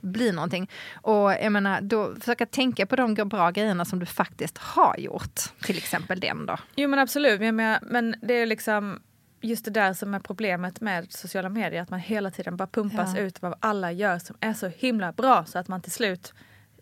bli 0.00 0.32
någonting. 0.32 0.70
Och 1.02 1.32
jag 1.32 1.52
menar, 1.52 1.80
då 1.80 2.14
försöka 2.14 2.46
tänka 2.46 2.86
på 2.86 2.96
de 2.96 3.14
bra 3.14 3.50
grejerna 3.50 3.84
som 3.84 3.98
du 3.98 4.06
faktiskt 4.06 4.58
har 4.58 4.96
gjort. 4.98 5.40
Till 5.62 5.78
exempel 5.78 6.20
den 6.20 6.46
då. 6.46 6.56
Jo 6.76 6.88
men 6.88 6.98
absolut, 6.98 7.40
men, 7.40 7.78
men 7.82 8.14
det 8.22 8.34
är 8.34 8.46
liksom 8.46 9.00
just 9.40 9.64
det 9.64 9.70
där 9.70 9.92
som 9.92 10.14
är 10.14 10.20
problemet 10.20 10.80
med 10.80 11.12
sociala 11.12 11.48
medier, 11.48 11.82
att 11.82 11.90
man 11.90 12.00
hela 12.00 12.30
tiden 12.30 12.56
bara 12.56 12.68
pumpas 12.68 13.14
ja. 13.16 13.20
ut 13.20 13.42
vad 13.42 13.54
alla 13.60 13.92
gör 13.92 14.18
som 14.18 14.36
är 14.40 14.52
så 14.52 14.68
himla 14.68 15.12
bra 15.12 15.44
så 15.44 15.58
att 15.58 15.68
man 15.68 15.80
till 15.82 15.92
slut 15.92 16.34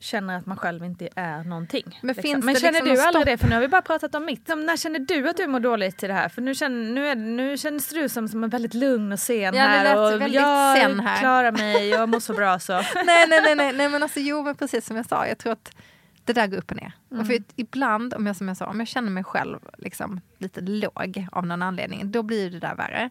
känner 0.05 0.39
att 0.39 0.47
man 0.47 0.57
själv 0.57 0.85
inte 0.85 1.09
är 1.17 1.45
någonting. 1.45 1.99
Men, 2.03 2.15
liksom. 2.15 2.41
men 2.41 2.55
känner 2.55 2.73
liksom 2.73 2.95
du 2.95 3.03
aldrig 3.03 3.27
det? 3.27 3.39
För 3.39 3.49
nu 3.49 3.55
har 3.55 3.61
vi 3.61 3.69
bara 3.69 3.83
pratat 3.83 4.15
om 4.15 4.25
mitt. 4.25 4.49
När 4.49 4.77
känner 4.77 4.99
du 4.99 5.29
att 5.29 5.37
du 5.37 5.47
mår 5.47 5.61
dåligt 5.61 6.03
i 6.03 6.07
det 6.07 6.13
här? 6.13 6.29
För 6.29 6.43
nu, 6.43 6.55
känner, 6.55 6.93
nu, 6.93 7.09
är, 7.09 7.15
nu 7.15 7.59
känns 7.59 7.89
du 7.89 8.09
som, 8.09 8.29
som 8.29 8.45
en 8.45 8.51
väldigt 8.51 8.75
lugn 8.75 9.13
och 9.13 9.19
sen 9.19 9.55
ja, 9.55 9.63
här. 9.63 9.97
Och 9.99 10.29
jag 10.29 10.77
sen 10.77 11.01
här. 11.01 11.21
klarar 11.21 11.53
mig, 11.53 11.89
jag 11.89 12.09
mår 12.09 12.21
så 12.21 12.33
bra 12.33 12.59
så. 12.59 12.73
nej, 12.95 13.27
nej, 13.29 13.41
nej, 13.43 13.55
nej, 13.55 13.73
nej, 13.73 13.89
men 13.89 14.03
alltså 14.03 14.21
jo 14.21 14.43
men 14.43 14.55
precis 14.55 14.87
som 14.87 14.97
jag 14.97 15.07
sa, 15.07 15.27
jag 15.27 15.39
tror 15.39 15.53
att 15.53 15.77
det 16.25 16.33
där 16.33 16.47
går 16.47 16.59
upp 16.59 16.71
och 16.71 16.77
ner. 16.77 16.93
Mm. 17.11 17.21
Och 17.21 17.27
för 17.27 17.39
ibland, 17.57 18.15
om 18.15 18.27
jag, 18.27 18.37
som 18.37 18.49
jag 18.49 18.57
sa, 18.57 18.67
om 18.67 18.79
jag 18.79 18.89
känner 18.89 19.11
mig 19.11 19.25
själv 19.25 19.59
liksom, 19.79 20.21
lite 20.39 20.61
låg 20.61 21.27
av 21.33 21.47
någon 21.47 21.63
anledning, 21.63 22.11
då 22.11 22.23
blir 22.23 22.51
det 22.51 22.59
där 22.59 22.75
värre. 22.75 23.11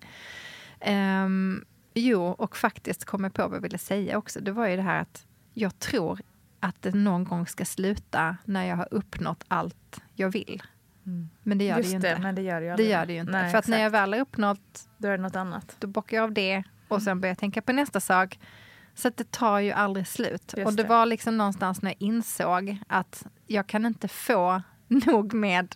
Um, 1.26 1.66
jo, 1.94 2.24
och 2.24 2.58
faktiskt 2.58 3.06
kom 3.06 3.24
jag 3.24 3.34
på 3.34 3.48
vad 3.48 3.56
jag 3.56 3.62
ville 3.62 3.78
säga 3.78 4.18
också. 4.18 4.40
Det 4.40 4.52
var 4.52 4.68
ju 4.68 4.76
det 4.76 4.82
här 4.82 5.02
att 5.02 5.26
jag 5.54 5.80
tror 5.80 6.20
att 6.63 6.82
det 6.82 6.96
någon 6.96 7.24
gång 7.24 7.48
ska 7.48 7.65
sluta 7.65 8.38
när 8.46 8.65
jag 8.65 8.75
har 8.75 8.88
uppnått 8.91 9.43
allt 9.48 10.01
jag 10.13 10.29
vill. 10.29 10.63
Mm. 11.05 11.29
Men 11.43 11.58
det 11.58 11.65
gör 11.65 11.77
Just 11.77 11.89
det 11.89 11.91
ju 11.91 11.96
inte. 11.96 12.15
Det, 12.15 12.22
men 12.22 12.36
det 12.36 12.41
gör 12.41 12.62
ju, 12.62 12.75
det 12.75 12.84
gör 12.84 13.05
det 13.05 13.13
ju 13.13 13.20
inte. 13.20 13.32
Nej, 13.32 13.51
För 13.51 13.58
att 13.58 13.67
när 13.67 13.82
jag 13.82 13.89
väl 13.89 14.13
har 14.13 14.20
uppnått, 14.20 14.89
då 14.98 15.08
är 15.08 15.12
det 15.12 15.24
något 15.24 15.36
annat. 15.36 15.75
Då 15.79 15.88
bockar 15.88 16.17
jag 16.17 16.24
av 16.24 16.32
det 16.32 16.63
och 16.88 17.01
sen 17.01 17.22
börjar 17.22 17.32
jag 17.32 17.38
tänka 17.38 17.62
på 17.62 17.72
nästa 17.72 18.00
sak. 18.00 18.39
Så 18.96 19.10
det 19.10 19.32
tar 19.32 19.60
ju 19.60 19.72
aldrig 19.72 20.08
slut. 20.08 20.53
Just 20.58 20.67
och 20.67 20.74
det, 20.74 20.84
det, 20.84 20.89
var 20.89 21.05
liksom 21.05 21.38
någonstans 21.38 21.82
när 21.82 21.91
jag 21.91 22.01
insåg 22.01 22.77
att 22.88 23.25
jag 23.48 23.67
kan 23.67 23.86
inte 23.86 24.08
få 24.08 24.62
nog 24.88 25.34
med 25.34 25.75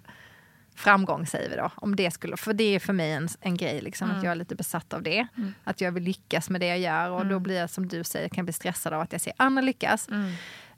framgång 0.75 1.25
säger 1.27 1.49
vi 1.49 1.55
då. 1.55 1.71
Om 1.75 1.95
det 1.95 2.11
skulle, 2.11 2.37
för 2.37 2.53
det 2.53 2.75
är 2.75 2.79
för 2.79 2.93
mig 2.93 3.11
en, 3.11 3.29
en 3.41 3.57
grej, 3.57 3.81
liksom, 3.81 4.05
mm. 4.05 4.17
att 4.17 4.23
jag 4.23 4.31
är 4.31 4.35
lite 4.35 4.55
besatt 4.55 4.93
av 4.93 5.03
det. 5.03 5.27
Mm. 5.37 5.53
Att 5.63 5.81
jag 5.81 5.91
vill 5.91 6.03
lyckas 6.03 6.49
med 6.49 6.61
det 6.61 6.67
jag 6.67 6.79
gör 6.79 7.09
och 7.09 7.21
mm. 7.21 7.33
då 7.33 7.39
blir 7.39 7.59
jag 7.59 7.69
som 7.69 7.87
du 7.87 8.03
säger, 8.03 8.29
kan 8.29 8.45
bli 8.45 8.53
stressad 8.53 8.93
av 8.93 9.01
att 9.01 9.11
jag 9.11 9.21
ser 9.21 9.33
andra 9.37 9.61
lyckas. 9.61 10.07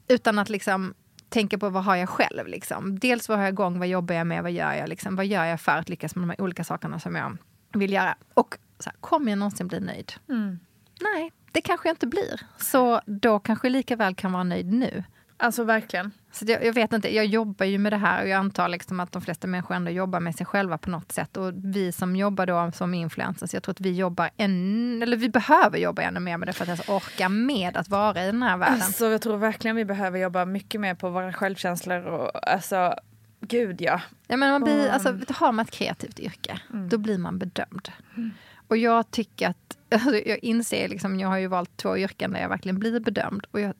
Utan 0.09 0.39
att 0.39 0.49
liksom 0.49 0.93
tänka 1.29 1.57
på 1.57 1.69
vad 1.69 1.83
har 1.83 1.95
jag 1.95 2.09
själv. 2.09 2.47
Liksom. 2.47 2.99
Dels 2.99 3.29
vad 3.29 3.37
har 3.37 3.45
jag 3.45 3.53
igång, 3.53 3.79
vad 3.79 3.87
jobbar 3.87 4.15
jag 4.15 4.27
med, 4.27 4.43
vad 4.43 4.51
gör 4.51 4.73
jag? 4.73 4.89
Liksom, 4.89 5.15
vad 5.15 5.25
gör 5.25 5.45
jag 5.45 5.61
för 5.61 5.77
att 5.77 5.89
lyckas 5.89 6.15
med 6.15 6.23
de 6.23 6.29
här 6.29 6.41
olika 6.41 6.63
sakerna 6.63 6.99
som 6.99 7.15
jag 7.15 7.37
vill 7.73 7.93
göra? 7.93 8.15
Och 8.33 8.57
så 8.79 8.89
här, 8.89 8.97
kommer 8.99 9.31
jag 9.31 9.39
någonsin 9.39 9.67
bli 9.67 9.79
nöjd? 9.79 10.13
Mm. 10.29 10.59
Nej, 11.01 11.31
det 11.51 11.61
kanske 11.61 11.89
jag 11.89 11.93
inte 11.93 12.07
blir. 12.07 12.41
Så 12.57 13.01
då 13.05 13.39
kanske 13.39 13.67
jag 13.67 13.71
lika 13.71 13.95
väl 13.95 14.15
kan 14.15 14.31
vara 14.31 14.43
nöjd 14.43 14.73
nu. 14.73 15.03
Alltså 15.41 15.63
verkligen. 15.63 16.12
Så 16.31 16.46
jag, 16.48 16.65
jag, 16.65 16.74
vet 16.74 16.93
inte, 16.93 17.15
jag 17.15 17.25
jobbar 17.25 17.65
ju 17.65 17.77
med 17.77 17.93
det 17.93 17.98
här 17.98 18.24
och 18.24 18.29
jag 18.29 18.38
antar 18.38 18.67
liksom 18.67 19.00
att 19.00 19.12
de 19.12 19.22
flesta 19.22 19.48
människor 19.48 19.75
ändå 19.75 19.91
jobbar 19.91 20.19
med 20.19 20.36
sig 20.36 20.46
själva 20.46 20.77
på 20.77 20.89
något 20.89 21.12
sätt. 21.12 21.38
Och 21.38 21.53
vi 21.55 21.91
som 21.91 22.15
jobbar 22.15 22.46
då 22.46 22.72
som 22.72 22.93
influencers, 22.93 23.53
jag 23.53 23.63
tror 23.63 23.74
att 23.74 23.81
vi 23.81 23.91
jobbar 23.91 24.29
än, 24.38 25.03
eller 25.03 25.17
vi 25.17 25.29
behöver 25.29 25.77
jobba 25.77 26.01
ännu 26.01 26.19
mer 26.19 26.38
med 26.38 26.48
det 26.48 26.53
för 26.53 26.63
att 26.63 26.67
ens 26.67 26.89
orka 26.89 27.29
med 27.29 27.77
att 27.77 27.89
vara 27.89 28.24
i 28.24 28.25
den 28.25 28.43
här 28.43 28.58
världen. 28.58 28.81
Alltså 28.81 29.05
jag 29.05 29.22
tror 29.22 29.38
verkligen 29.38 29.75
vi 29.75 29.86
behöver 29.86 30.19
jobba 30.19 30.46
mycket 30.46 30.81
mer 30.81 30.96
på 30.96 31.10
våra 31.10 31.34
självkänslor 31.34 32.05
och 32.05 32.51
alltså 32.51 32.93
Gud 33.41 33.81
ja. 33.81 34.01
ja 34.27 34.38
men 34.38 34.51
man 34.51 34.63
blir, 34.63 34.89
alltså, 34.89 35.17
har 35.29 35.51
man 35.51 35.66
ett 35.66 35.72
kreativt 35.72 36.20
yrke, 36.20 36.59
mm. 36.74 36.90
då 36.90 36.98
blir 36.98 37.18
man 37.18 37.40
bedömd. 37.40 37.90
Mm. 38.18 38.31
Och 38.68 38.77
jag 38.77 39.11
tycker 39.11 39.50
att, 39.50 39.77
alltså, 39.92 40.16
jag 40.16 40.37
inser 40.37 40.87
liksom, 40.87 41.20
jag 41.20 41.27
har 41.27 41.37
ju 41.37 41.48
valt 41.48 41.77
två 41.77 41.98
yrken 41.98 42.31
där 42.31 42.42
jag 42.42 42.50
verkligen 42.50 42.79
blir 42.79 43.00
bedömd. 43.00 43.46
Och 43.51 43.59
jag 43.59 43.74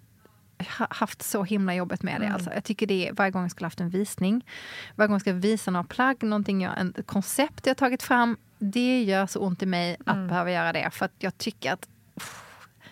haft 0.90 1.22
så 1.22 1.44
himla 1.44 1.76
jobbet 1.76 2.04
med 2.04 2.22
det. 2.22 2.26
Mm. 2.26 2.36
Alltså. 2.36 2.54
Jag 2.54 2.64
tycker 2.64 2.88
det 2.88 3.08
är 3.08 3.14
varje 3.14 3.32
gång 3.32 3.42
jag 3.42 3.52
skulle 3.52 3.66
haft 3.66 3.80
en 3.80 3.90
visning, 3.90 4.46
varje 4.96 5.08
gång 5.08 5.16
jag 5.16 5.22
ska 5.22 5.34
visa 5.34 5.72
några 5.72 5.84
plagg, 5.84 6.24
någonting 6.24 6.62
jag, 6.62 6.80
en 6.80 6.94
koncept 7.06 7.68
jag 7.68 7.78
tagit 7.78 8.04
fram. 8.04 8.38
Det 8.60 9.04
gör 9.04 9.26
så 9.28 9.40
ont 9.40 9.64
i 9.64 9.66
mig 9.66 9.98
att 10.06 10.16
mm. 10.16 10.28
behöva 10.28 10.52
göra 10.52 10.74
det. 10.74 10.90
För 10.92 11.06
att 11.06 11.14
jag 11.18 11.38
tycker 11.38 11.74
att 11.74 11.88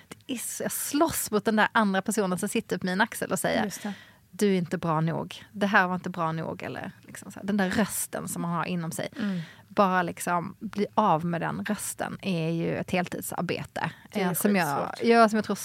det 0.07 0.33
är 0.33 0.37
så, 0.37 0.63
jag 0.63 0.71
slåss 0.71 1.31
mot 1.31 1.45
den 1.45 1.55
där 1.55 1.67
andra 1.71 2.01
personen 2.01 2.37
som 2.37 2.49
sitter 2.49 2.77
på 2.77 2.85
min 2.85 3.01
axel 3.01 3.31
och 3.31 3.39
säger 3.39 3.73
du 4.31 4.47
är 4.47 4.57
inte 4.57 4.77
bra 4.77 5.01
nog. 5.01 5.45
Det 5.51 5.67
här 5.67 5.87
var 5.87 5.95
inte 5.95 6.09
bra 6.09 6.31
nog. 6.31 6.63
Eller 6.63 6.91
liksom 7.01 7.31
så 7.31 7.39
här, 7.39 7.47
den 7.47 7.57
där 7.57 7.69
rösten 7.69 8.27
som 8.27 8.41
man 8.41 8.51
har 8.51 8.65
inom 8.65 8.91
sig. 8.91 9.09
Mm 9.19 9.41
bara 9.77 10.03
liksom 10.03 10.55
bli 10.59 10.87
av 10.93 11.25
med 11.25 11.41
den 11.41 11.65
rösten 11.65 12.17
är 12.21 12.49
ju 12.49 12.77
ett 12.77 12.91
heltidsarbete. 12.91 13.91
Eh, 14.11 14.33
som, 14.33 14.55
jag, 14.55 14.93
ja, 15.03 15.29
som 15.29 15.35
jag 15.37 15.45
tror 15.45 15.57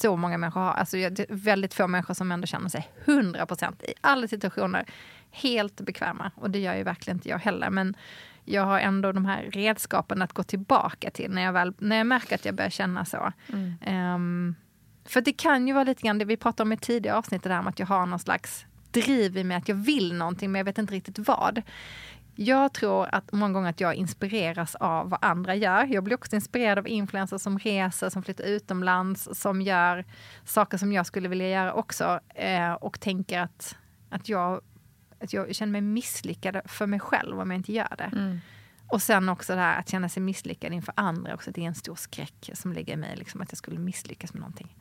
så 0.00 0.16
många 0.16 0.38
människor 0.38 0.60
har. 0.60 0.72
Alltså, 0.72 0.96
det 0.96 1.20
är 1.20 1.26
väldigt 1.28 1.74
få 1.74 1.86
människor 1.86 2.14
som 2.14 2.32
ändå 2.32 2.46
känner 2.46 2.68
sig 2.68 2.88
100% 3.04 3.84
i 3.84 3.94
alla 4.00 4.28
situationer 4.28 4.84
helt 5.30 5.80
bekväma. 5.80 6.30
Och 6.34 6.50
det 6.50 6.58
gör 6.58 6.74
ju 6.74 6.82
verkligen 6.82 7.16
inte 7.16 7.28
jag 7.28 7.38
heller. 7.38 7.70
Men 7.70 7.96
jag 8.44 8.62
har 8.62 8.78
ändå 8.78 9.12
de 9.12 9.24
här 9.24 9.42
redskapen 9.52 10.22
att 10.22 10.32
gå 10.32 10.42
tillbaka 10.42 11.10
till 11.10 11.30
när 11.30 11.42
jag, 11.42 11.52
väl, 11.52 11.74
när 11.78 11.96
jag 11.96 12.06
märker 12.06 12.34
att 12.34 12.44
jag 12.44 12.54
börjar 12.54 12.70
känna 12.70 13.04
så. 13.04 13.32
Mm. 13.52 14.14
Um, 14.14 14.54
för 15.04 15.20
det 15.20 15.32
kan 15.32 15.68
ju 15.68 15.74
vara 15.74 15.84
lite 15.84 16.02
grann 16.02 16.18
det 16.18 16.24
vi 16.24 16.36
pratade 16.36 16.62
om 16.62 16.72
i 16.72 16.76
tidigare 16.76 17.16
avsnitt, 17.16 17.42
det 17.42 17.48
där 17.48 17.62
med 17.62 17.70
att 17.70 17.78
jag 17.78 17.86
har 17.86 18.06
någon 18.06 18.18
slags 18.18 18.66
driv 18.90 19.36
i 19.36 19.44
mig 19.44 19.56
att 19.56 19.68
jag 19.68 19.76
vill 19.76 20.14
någonting 20.14 20.52
men 20.52 20.58
jag 20.58 20.64
vet 20.64 20.78
inte 20.78 20.94
riktigt 20.94 21.18
vad. 21.18 21.62
Jag 22.40 22.72
tror 22.72 23.08
att 23.14 23.32
många 23.32 23.52
gånger 23.52 23.70
att 23.70 23.80
jag 23.80 23.94
inspireras 23.94 24.74
av 24.74 25.10
vad 25.10 25.18
andra 25.22 25.54
gör. 25.54 25.84
Jag 25.84 26.04
blir 26.04 26.14
också 26.14 26.34
inspirerad 26.34 26.78
av 26.78 26.88
influencers 26.88 27.42
som 27.42 27.58
reser, 27.58 28.10
som 28.10 28.22
flyttar 28.22 28.44
utomlands, 28.44 29.28
som 29.32 29.62
gör 29.62 30.04
saker 30.44 30.78
som 30.78 30.92
jag 30.92 31.06
skulle 31.06 31.28
vilja 31.28 31.48
göra 31.48 31.72
också. 31.72 32.20
Eh, 32.34 32.72
och 32.72 33.00
tänker 33.00 33.40
att, 33.40 33.76
att, 34.10 34.28
jag, 34.28 34.60
att 35.20 35.32
jag 35.32 35.54
känner 35.54 35.72
mig 35.72 35.80
misslyckad 35.80 36.60
för 36.64 36.86
mig 36.86 37.00
själv 37.00 37.40
om 37.40 37.50
jag 37.50 37.58
inte 37.58 37.72
gör 37.72 37.94
det. 37.98 38.10
Mm. 38.16 38.40
Och 38.88 39.02
sen 39.02 39.28
också 39.28 39.54
det 39.54 39.60
här 39.60 39.78
att 39.78 39.88
känna 39.88 40.08
sig 40.08 40.22
misslyckad 40.22 40.72
inför 40.72 40.94
andra 40.96 41.34
också. 41.34 41.50
Det 41.50 41.60
är 41.60 41.66
en 41.66 41.74
stor 41.74 41.96
skräck 41.96 42.50
som 42.54 42.72
ligger 42.72 42.92
i 42.92 42.96
mig, 42.96 43.16
liksom, 43.16 43.40
att 43.40 43.52
jag 43.52 43.58
skulle 43.58 43.78
misslyckas 43.78 44.32
med 44.32 44.40
någonting. 44.40 44.76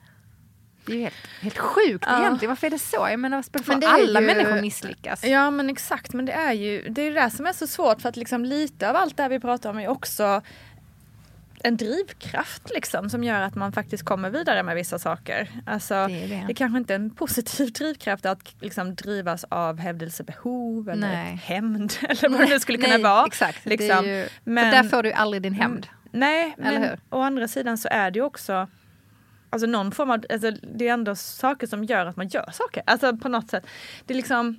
Det 0.88 0.93
är 0.93 0.95
ju 0.95 1.04
helt, 1.04 1.15
helt 1.41 1.58
sjukt 1.58 2.06
ja. 2.08 2.19
egentligen. 2.19 2.50
Varför 2.50 2.67
är 2.67 2.71
det 2.71 2.80
så? 2.80 3.08
Jag 3.10 3.19
menar, 3.19 3.43
men 3.67 3.84
alla 3.84 4.21
ju... 4.21 4.28
människor 4.28 4.62
misslyckas. 4.62 5.23
Ja 5.23 5.52
men 5.52 5.69
exakt, 5.69 6.13
men 6.13 6.26
det 6.26 6.32
är 6.32 6.54
ju 6.54 6.89
det, 6.89 7.02
är 7.02 7.12
det 7.12 7.30
som 7.30 7.45
är 7.45 7.54
så 7.54 7.67
svårt 7.67 8.02
för 8.02 8.10
att 8.10 8.17
liksom 8.17 8.45
lite 8.45 8.89
av 8.89 8.95
allt 8.95 9.17
det 9.17 9.23
här 9.23 9.30
vi 9.30 9.39
pratar 9.39 9.69
om 9.69 9.80
är 9.80 9.88
också 9.88 10.41
en 11.63 11.78
drivkraft 11.78 12.69
liksom 12.73 13.10
som 13.10 13.23
gör 13.23 13.41
att 13.41 13.56
man 13.56 13.71
faktiskt 13.71 14.06
kommer 14.06 14.30
vidare 14.30 14.63
med 14.63 14.76
vissa 14.76 15.00
saker. 15.00 15.50
Alltså, 15.65 15.93
det, 15.93 16.23
är 16.23 16.28
det. 16.28 16.43
det 16.47 16.54
kanske 16.54 16.78
inte 16.78 16.93
är 16.93 16.95
en 16.95 17.10
positiv 17.10 17.71
drivkraft 17.73 18.26
att 18.26 18.56
liksom 18.62 18.95
drivas 18.95 19.45
av 19.50 19.80
hävdelsebehov 19.80 20.89
eller 20.89 21.15
hämnd 21.36 21.93
eller 22.10 22.30
vad 22.30 22.50
det 22.50 22.60
skulle 22.60 22.78
kunna 22.78 22.93
nej, 22.93 23.04
vara. 23.04 23.26
Exakt. 23.26 23.65
Liksom. 23.65 24.06
Ju, 24.06 24.28
men, 24.43 24.71
där 24.71 24.84
får 24.84 25.04
du 25.04 25.12
aldrig 25.12 25.43
din 25.43 25.54
hämnd. 25.54 25.88
Nej, 26.12 26.56
men 26.58 26.97
å 27.10 27.21
andra 27.21 27.47
sidan 27.47 27.78
så 27.78 27.88
är 27.91 28.12
det 28.12 28.19
ju 28.19 28.26
också 28.26 28.67
Alltså 29.49 29.67
någon 29.67 29.91
form 29.91 30.10
av, 30.10 30.23
alltså 30.29 30.51
det 30.51 30.88
är 30.88 30.93
ändå 30.93 31.15
saker 31.15 31.67
som 31.67 31.83
gör 31.83 32.05
att 32.05 32.15
man 32.15 32.27
gör 32.27 32.49
saker. 32.53 32.83
Alltså 32.86 33.17
på 33.17 33.29
något 33.29 33.49
sätt. 33.49 33.67
Det 34.05 34.13
är 34.13 34.15
liksom 34.15 34.57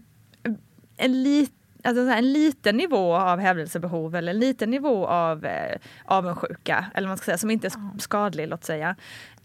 en, 0.96 1.22
lit, 1.22 1.52
alltså 1.84 2.02
en 2.02 2.32
liten 2.32 2.76
nivå 2.76 3.14
av 3.14 3.38
hävdelsebehov 3.38 4.16
eller 4.16 4.32
en 4.32 4.38
liten 4.38 4.70
nivå 4.70 5.06
av 5.06 5.44
eh, 5.44 5.78
avundsjuka, 6.04 6.86
eller 6.94 7.08
man 7.08 7.16
ska 7.16 7.24
säga, 7.24 7.38
som 7.38 7.50
inte 7.50 7.66
är 7.66 7.98
skadlig, 7.98 8.48
låt 8.48 8.64
säga. 8.64 8.96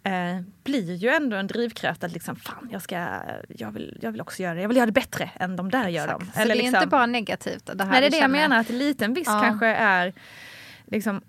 Eh, 0.06 0.42
blir 0.64 0.96
ju 0.96 1.10
ändå 1.10 1.38
en 1.38 1.48
drivkraft 1.48 2.04
att 2.04 2.12
liksom, 2.12 2.36
fan 2.36 2.70
jag 2.72 2.82
ska, 2.82 3.08
jag 3.48 3.72
vill, 3.72 3.98
jag 4.02 4.12
vill 4.12 4.22
också 4.22 4.44
göra 4.44 4.56
det, 4.56 4.62
jag 4.62 4.68
vill 4.68 4.78
göra 4.78 4.86
det 4.86 4.92
bättre 4.92 5.32
än 5.36 5.56
de 5.56 5.72
där 5.72 5.80
Exakt. 5.80 5.96
gör 5.96 6.08
dem. 6.08 6.32
Så 6.34 6.40
eller 6.40 6.56
det 6.56 6.60
är 6.60 6.64
liksom, 6.64 6.76
inte 6.76 6.88
bara 6.88 7.06
negativt? 7.06 7.70
Det 7.74 7.84
här 7.84 7.92
nej 7.92 8.02
det 8.02 8.08
är 8.08 8.12
det 8.12 8.18
jag 8.18 8.32
menar, 8.32 8.60
att 8.60 8.70
en 8.70 8.78
liten 8.78 9.14
viss 9.14 9.28
ja. 9.28 9.42
kanske 9.44 9.68
är 9.68 10.14
liksom 10.86 11.22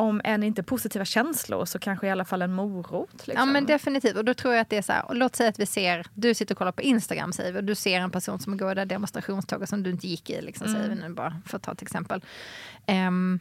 om 0.00 0.20
än 0.24 0.42
inte 0.42 0.62
positiva 0.62 1.04
känslor 1.04 1.64
så 1.64 1.78
kanske 1.78 2.06
i 2.06 2.10
alla 2.10 2.24
fall 2.24 2.42
en 2.42 2.52
morot. 2.52 3.26
Liksom. 3.26 3.34
Ja 3.36 3.44
men 3.44 3.66
definitivt 3.66 4.16
och 4.16 4.24
då 4.24 4.34
tror 4.34 4.54
jag 4.54 4.60
att 4.60 4.70
det 4.70 4.76
är 4.76 4.82
så 4.82 4.92
här, 4.92 5.04
låt 5.14 5.36
säga 5.36 5.48
att 5.48 5.58
vi 5.58 5.66
ser, 5.66 6.06
du 6.14 6.34
sitter 6.34 6.54
och 6.54 6.58
kollar 6.58 6.72
på 6.72 6.82
Instagram 6.82 7.32
säger 7.32 7.52
vi, 7.52 7.58
och 7.58 7.64
du 7.64 7.74
ser 7.74 8.00
en 8.00 8.10
person 8.10 8.38
som 8.38 8.56
går 8.56 8.72
i 8.72 8.74
det 8.74 8.84
demonstrationståget 8.84 9.68
som 9.68 9.82
du 9.82 9.90
inte 9.90 10.06
gick 10.06 10.30
i, 10.30 10.42
liksom, 10.42 10.66
mm. 10.66 10.80
säger 10.80 10.94
vi 10.94 11.02
nu 11.02 11.14
bara 11.14 11.42
för 11.46 11.56
att 11.56 11.62
ta 11.62 11.72
ett 11.72 11.82
exempel. 11.82 12.24
Um, 12.86 13.40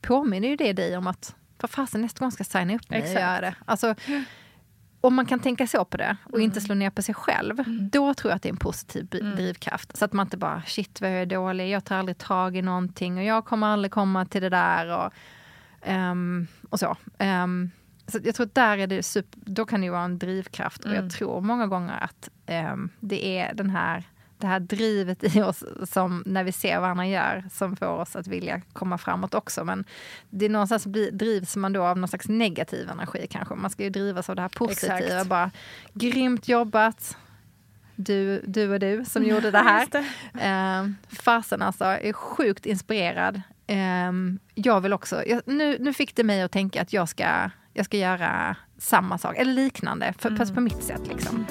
påminner 0.00 0.48
ju 0.48 0.56
det 0.56 0.72
dig 0.72 0.96
om 0.96 1.06
att 1.06 1.34
vad 1.60 1.70
fasen 1.70 2.00
nästa 2.02 2.20
gång 2.20 2.32
ska 2.32 2.40
jag 2.40 2.46
signa 2.46 2.74
upp 2.74 2.90
mig 2.90 3.02
och 3.02 3.08
göra 3.08 3.40
det. 3.40 3.54
Alltså, 3.64 3.94
om 5.00 5.14
man 5.14 5.26
kan 5.26 5.40
tänka 5.40 5.66
så 5.66 5.84
på 5.84 5.96
det 5.96 6.16
och 6.24 6.34
Mm. 6.34 6.44
inte 6.44 6.60
slå 6.60 6.74
ner 6.74 6.90
på 6.90 7.02
sig 7.02 7.14
själv, 7.14 7.56
då 7.90 8.14
tror 8.14 8.30
jag 8.30 8.36
att 8.36 8.42
det 8.42 8.48
är 8.48 8.52
en 8.52 8.56
positiv 8.56 9.06
bi- 9.06 9.20
drivkraft. 9.20 9.96
Så 9.96 10.04
att 10.04 10.12
man 10.12 10.26
inte 10.26 10.36
bara, 10.36 10.62
shit 10.66 11.00
vad 11.00 11.10
jag 11.10 11.22
är 11.22 11.26
dålig, 11.26 11.70
jag 11.70 11.84
tar 11.84 11.96
aldrig 11.96 12.18
tag 12.18 12.56
i 12.56 12.62
någonting 12.62 13.18
och 13.18 13.24
jag 13.24 13.44
kommer 13.44 13.66
aldrig 13.66 13.92
komma 13.92 14.24
till 14.24 14.42
det 14.42 14.48
där. 14.48 14.86
Och, 14.86 15.12
ehm, 15.82 16.46
och 16.70 16.78
så. 16.78 16.96
Ehm, 17.18 17.70
så 18.06 18.18
jag 18.24 18.34
tror 18.34 18.46
att 18.46 18.54
där 18.54 18.78
är 18.78 18.86
det 18.86 19.02
super, 19.02 19.40
då 19.44 19.66
kan 19.66 19.80
det 19.80 19.90
vara 19.90 20.02
en 20.02 20.18
drivkraft. 20.18 20.84
Och 20.84 20.94
jag 20.94 21.10
tror 21.10 21.40
många 21.40 21.66
gånger 21.66 22.04
att 22.04 22.28
ehm, 22.46 22.90
det 23.00 23.38
är 23.38 23.54
den 23.54 23.70
här, 23.70 24.04
det 24.38 24.46
här 24.46 24.60
drivet 24.60 25.36
i 25.36 25.42
oss 25.42 25.64
som 25.84 26.22
när 26.26 26.44
vi 26.44 26.52
ser 26.52 26.80
vad 26.80 26.90
andra 26.90 27.06
gör 27.06 27.44
som 27.50 27.76
får 27.76 27.86
oss 27.86 28.16
att 28.16 28.26
vilja 28.26 28.62
komma 28.72 28.98
framåt 28.98 29.34
också. 29.34 29.64
Men 29.64 29.84
det 30.30 30.44
är 30.44 30.50
någonstans 30.50 30.84
drivs 31.12 31.56
man 31.56 31.72
då 31.72 31.84
av 31.84 31.98
någon 31.98 32.08
slags 32.08 32.28
negativ 32.28 32.90
energi 32.90 33.26
kanske. 33.30 33.54
Man 33.54 33.70
ska 33.70 33.82
ju 33.82 33.90
drivas 33.90 34.30
av 34.30 34.36
det 34.36 34.42
här 34.42 34.48
positiva. 34.48 34.98
Exakt. 34.98 35.28
Bara, 35.28 35.50
grymt 35.94 36.48
jobbat, 36.48 37.16
du, 37.96 38.42
du 38.46 38.72
och 38.72 38.80
du 38.80 39.04
som 39.04 39.24
gjorde 39.26 39.50
det 39.50 39.58
här. 39.58 39.86
Det. 39.92 40.04
Eh, 40.44 41.14
fasen 41.22 41.62
alltså, 41.62 41.84
är 41.84 42.12
sjukt 42.12 42.66
inspirerad. 42.66 43.42
Eh, 43.68 44.12
jag 44.54 44.80
vill 44.80 44.92
också, 44.92 45.26
jag, 45.26 45.42
nu, 45.46 45.76
nu 45.80 45.92
fick 45.92 46.16
det 46.16 46.24
mig 46.24 46.42
att 46.42 46.52
tänka 46.52 46.82
att 46.82 46.92
jag 46.92 47.08
ska, 47.08 47.50
jag 47.72 47.84
ska 47.84 47.96
göra 47.96 48.56
samma 48.78 49.18
sak, 49.18 49.36
eller 49.36 49.52
liknande, 49.52 50.14
för, 50.18 50.36
fast 50.36 50.54
på 50.54 50.60
mitt 50.60 50.82
sätt. 50.82 51.06
Liksom. 51.06 51.46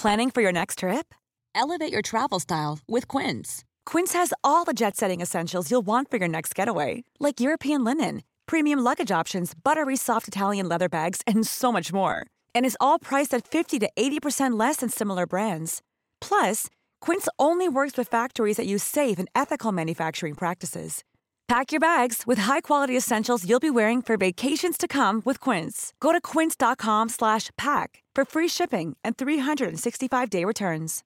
Planning 0.00 0.30
for 0.30 0.42
your 0.42 0.52
next 0.52 0.78
trip? 0.78 1.14
Elevate 1.54 1.92
your 1.92 2.02
travel 2.02 2.40
style 2.40 2.78
with 2.86 3.08
Quince. 3.08 3.64
Quince 3.84 4.12
has 4.12 4.32
all 4.44 4.64
the 4.64 4.72
jet 4.72 4.96
setting 4.96 5.20
essentials 5.20 5.70
you'll 5.70 5.86
want 5.86 6.08
for 6.10 6.18
your 6.18 6.28
next 6.28 6.54
getaway, 6.54 7.02
like 7.18 7.40
European 7.40 7.82
linen, 7.84 8.22
premium 8.46 8.78
luggage 8.78 9.10
options, 9.10 9.54
buttery 9.54 9.96
soft 9.96 10.28
Italian 10.28 10.68
leather 10.68 10.88
bags, 10.88 11.22
and 11.26 11.46
so 11.46 11.72
much 11.72 11.92
more. 11.92 12.26
And 12.54 12.64
is 12.64 12.76
all 12.80 12.98
priced 12.98 13.34
at 13.34 13.48
50 13.48 13.80
to 13.80 13.90
80% 13.98 14.58
less 14.58 14.76
than 14.76 14.88
similar 14.88 15.26
brands. 15.26 15.82
Plus, 16.20 16.66
Quince 17.00 17.28
only 17.38 17.68
works 17.68 17.96
with 17.96 18.08
factories 18.08 18.56
that 18.56 18.66
use 18.66 18.84
safe 18.84 19.18
and 19.18 19.28
ethical 19.34 19.72
manufacturing 19.72 20.34
practices. 20.34 21.04
Pack 21.48 21.72
your 21.72 21.80
bags 21.80 22.26
with 22.26 22.40
high-quality 22.40 22.94
essentials 22.96 23.48
you'll 23.48 23.58
be 23.58 23.70
wearing 23.70 24.02
for 24.02 24.18
vacations 24.18 24.76
to 24.76 24.86
come 24.86 25.22
with 25.24 25.40
Quince. 25.40 25.94
Go 25.98 26.12
to 26.12 26.20
quince.com 26.20 27.08
slash 27.08 27.50
pack 27.56 28.02
for 28.14 28.26
free 28.26 28.48
shipping 28.48 28.96
and 29.02 29.16
365-day 29.16 30.44
returns. 30.44 31.04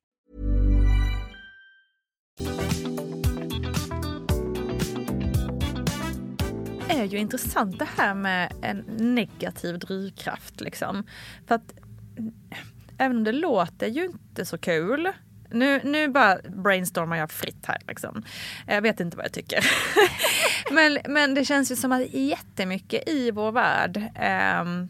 Är 6.88 7.05
ju 7.05 7.18
intressant 7.18 7.78
det 7.78 7.88
här 7.96 8.14
med 8.14 8.52
en 8.62 8.78
negativ 9.14 9.78
drivkraft. 9.78 10.61
Liksom. 10.61 11.07
För 11.46 11.55
att 11.55 11.74
även 12.98 13.16
om 13.16 13.24
det 13.24 13.33
låter 13.33 13.87
ju 13.87 14.05
inte 14.05 14.44
så 14.44 14.59
kul. 14.59 15.12
Nu, 15.52 15.80
nu 15.84 16.08
bara 16.08 16.38
brainstormar 16.48 17.16
jag 17.16 17.30
fritt 17.30 17.66
här. 17.66 17.78
Liksom. 17.88 18.22
Jag 18.66 18.82
vet 18.82 19.00
inte 19.00 19.16
vad 19.16 19.26
jag 19.26 19.32
tycker. 19.32 19.64
men, 20.72 20.98
men 21.08 21.34
det 21.34 21.44
känns 21.44 21.70
ju 21.72 21.76
som 21.76 21.92
att 21.92 22.14
jättemycket 22.14 23.08
i 23.08 23.30
vår 23.30 23.52
värld 23.52 24.02
ehm, 24.14 24.88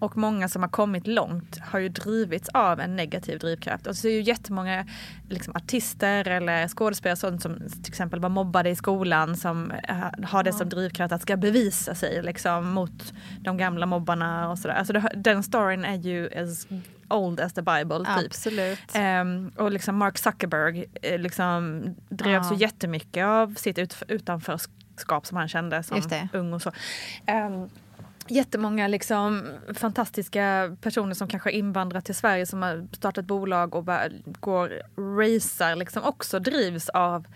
och 0.00 0.16
många 0.16 0.48
som 0.48 0.62
har 0.62 0.68
kommit 0.68 1.06
långt 1.06 1.58
har 1.60 1.78
ju 1.78 1.88
drivits 1.88 2.48
av 2.48 2.80
en 2.80 2.96
negativ 2.96 3.38
drivkraft. 3.38 3.86
Och 3.86 3.96
så 3.96 4.08
är 4.08 4.12
ju 4.12 4.22
jättemånga 4.22 4.86
liksom, 5.28 5.56
artister 5.56 6.28
eller 6.28 6.68
skådespelare 6.68 7.16
sånt 7.16 7.42
som 7.42 7.56
till 7.56 7.92
exempel 7.92 8.20
var 8.20 8.28
mobbade 8.28 8.70
i 8.70 8.76
skolan 8.76 9.36
som 9.36 9.70
eh, 9.70 10.24
har 10.24 10.42
det 10.42 10.52
som 10.52 10.68
drivkraft 10.68 11.12
att 11.12 11.22
ska 11.22 11.36
bevisa 11.36 11.94
sig 11.94 12.22
liksom, 12.22 12.70
mot 12.70 13.12
de 13.40 13.56
gamla 13.56 13.86
mobbarna 13.86 14.50
och 14.50 14.58
sådär. 14.58 14.74
Alltså 14.74 14.92
det, 14.92 15.12
den 15.16 15.42
storyn 15.42 15.84
är 15.84 15.96
ju 15.96 16.30
as 16.36 16.66
old 17.10 17.40
as 17.40 17.52
the 17.52 17.62
bible 17.62 17.98
typ. 17.98 18.26
Absolut. 18.26 18.78
Ehm, 18.92 19.52
och 19.56 19.70
liksom 19.70 19.96
Mark 19.96 20.18
Zuckerberg 20.18 20.84
eh, 21.02 21.18
liksom 21.18 21.82
drevs 22.08 22.46
Ja. 22.50 22.52
ju 22.54 22.60
jättemycket 22.60 23.26
av 23.26 23.54
sitt 23.54 23.78
ut, 23.78 24.02
utanförskap 24.08 25.26
som 25.26 25.36
han 25.36 25.48
kände 25.48 25.82
som 25.82 26.02
ung 26.32 26.52
och 26.52 26.62
så. 26.62 26.72
Um, 27.26 27.70
jättemånga 28.28 28.88
liksom 28.88 29.46
fantastiska 29.74 30.76
personer 30.80 31.14
som 31.14 31.28
kanske 31.28 31.50
invandrat 31.50 32.04
till 32.04 32.14
Sverige 32.14 32.46
som 32.46 32.62
har 32.62 32.86
startat 32.92 33.24
bolag 33.24 33.74
och 33.74 33.84
går 34.40 34.82
racear 34.96 35.76
liksom 35.76 36.02
också 36.02 36.38
drivs 36.38 36.88
av 36.88 37.26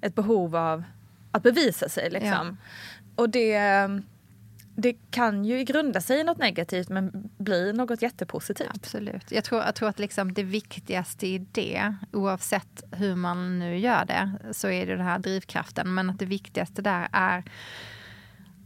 ett 0.00 0.14
behov 0.14 0.56
av 0.56 0.84
att 1.30 1.42
bevisa 1.42 1.88
sig 1.88 2.10
liksom. 2.10 2.56
Och 3.16 3.30
det, 3.30 3.58
det 4.76 4.96
kan 5.10 5.44
ju 5.44 5.64
grunda 5.64 6.00
sig 6.00 6.20
i 6.20 6.24
något 6.24 6.38
negativt 6.38 6.88
men 6.88 7.30
bli 7.38 7.72
något 7.72 8.02
jättepositivt. 8.02 8.70
Absolut. 8.74 9.32
Jag 9.32 9.44
tror, 9.44 9.62
jag 9.62 9.74
tror 9.74 9.88
att 9.88 9.98
liksom 9.98 10.34
det 10.34 10.42
viktigaste 10.42 11.26
i 11.26 11.38
det, 11.38 11.94
oavsett 12.12 12.82
hur 12.90 13.14
man 13.14 13.58
nu 13.58 13.78
gör 13.78 14.04
det, 14.04 14.32
så 14.52 14.68
är 14.68 14.86
det 14.86 14.96
den 14.96 15.06
här 15.06 15.18
drivkraften. 15.18 15.94
Men 15.94 16.10
att 16.10 16.18
det 16.18 16.26
viktigaste 16.26 16.82
där 16.82 17.08
är 17.12 17.44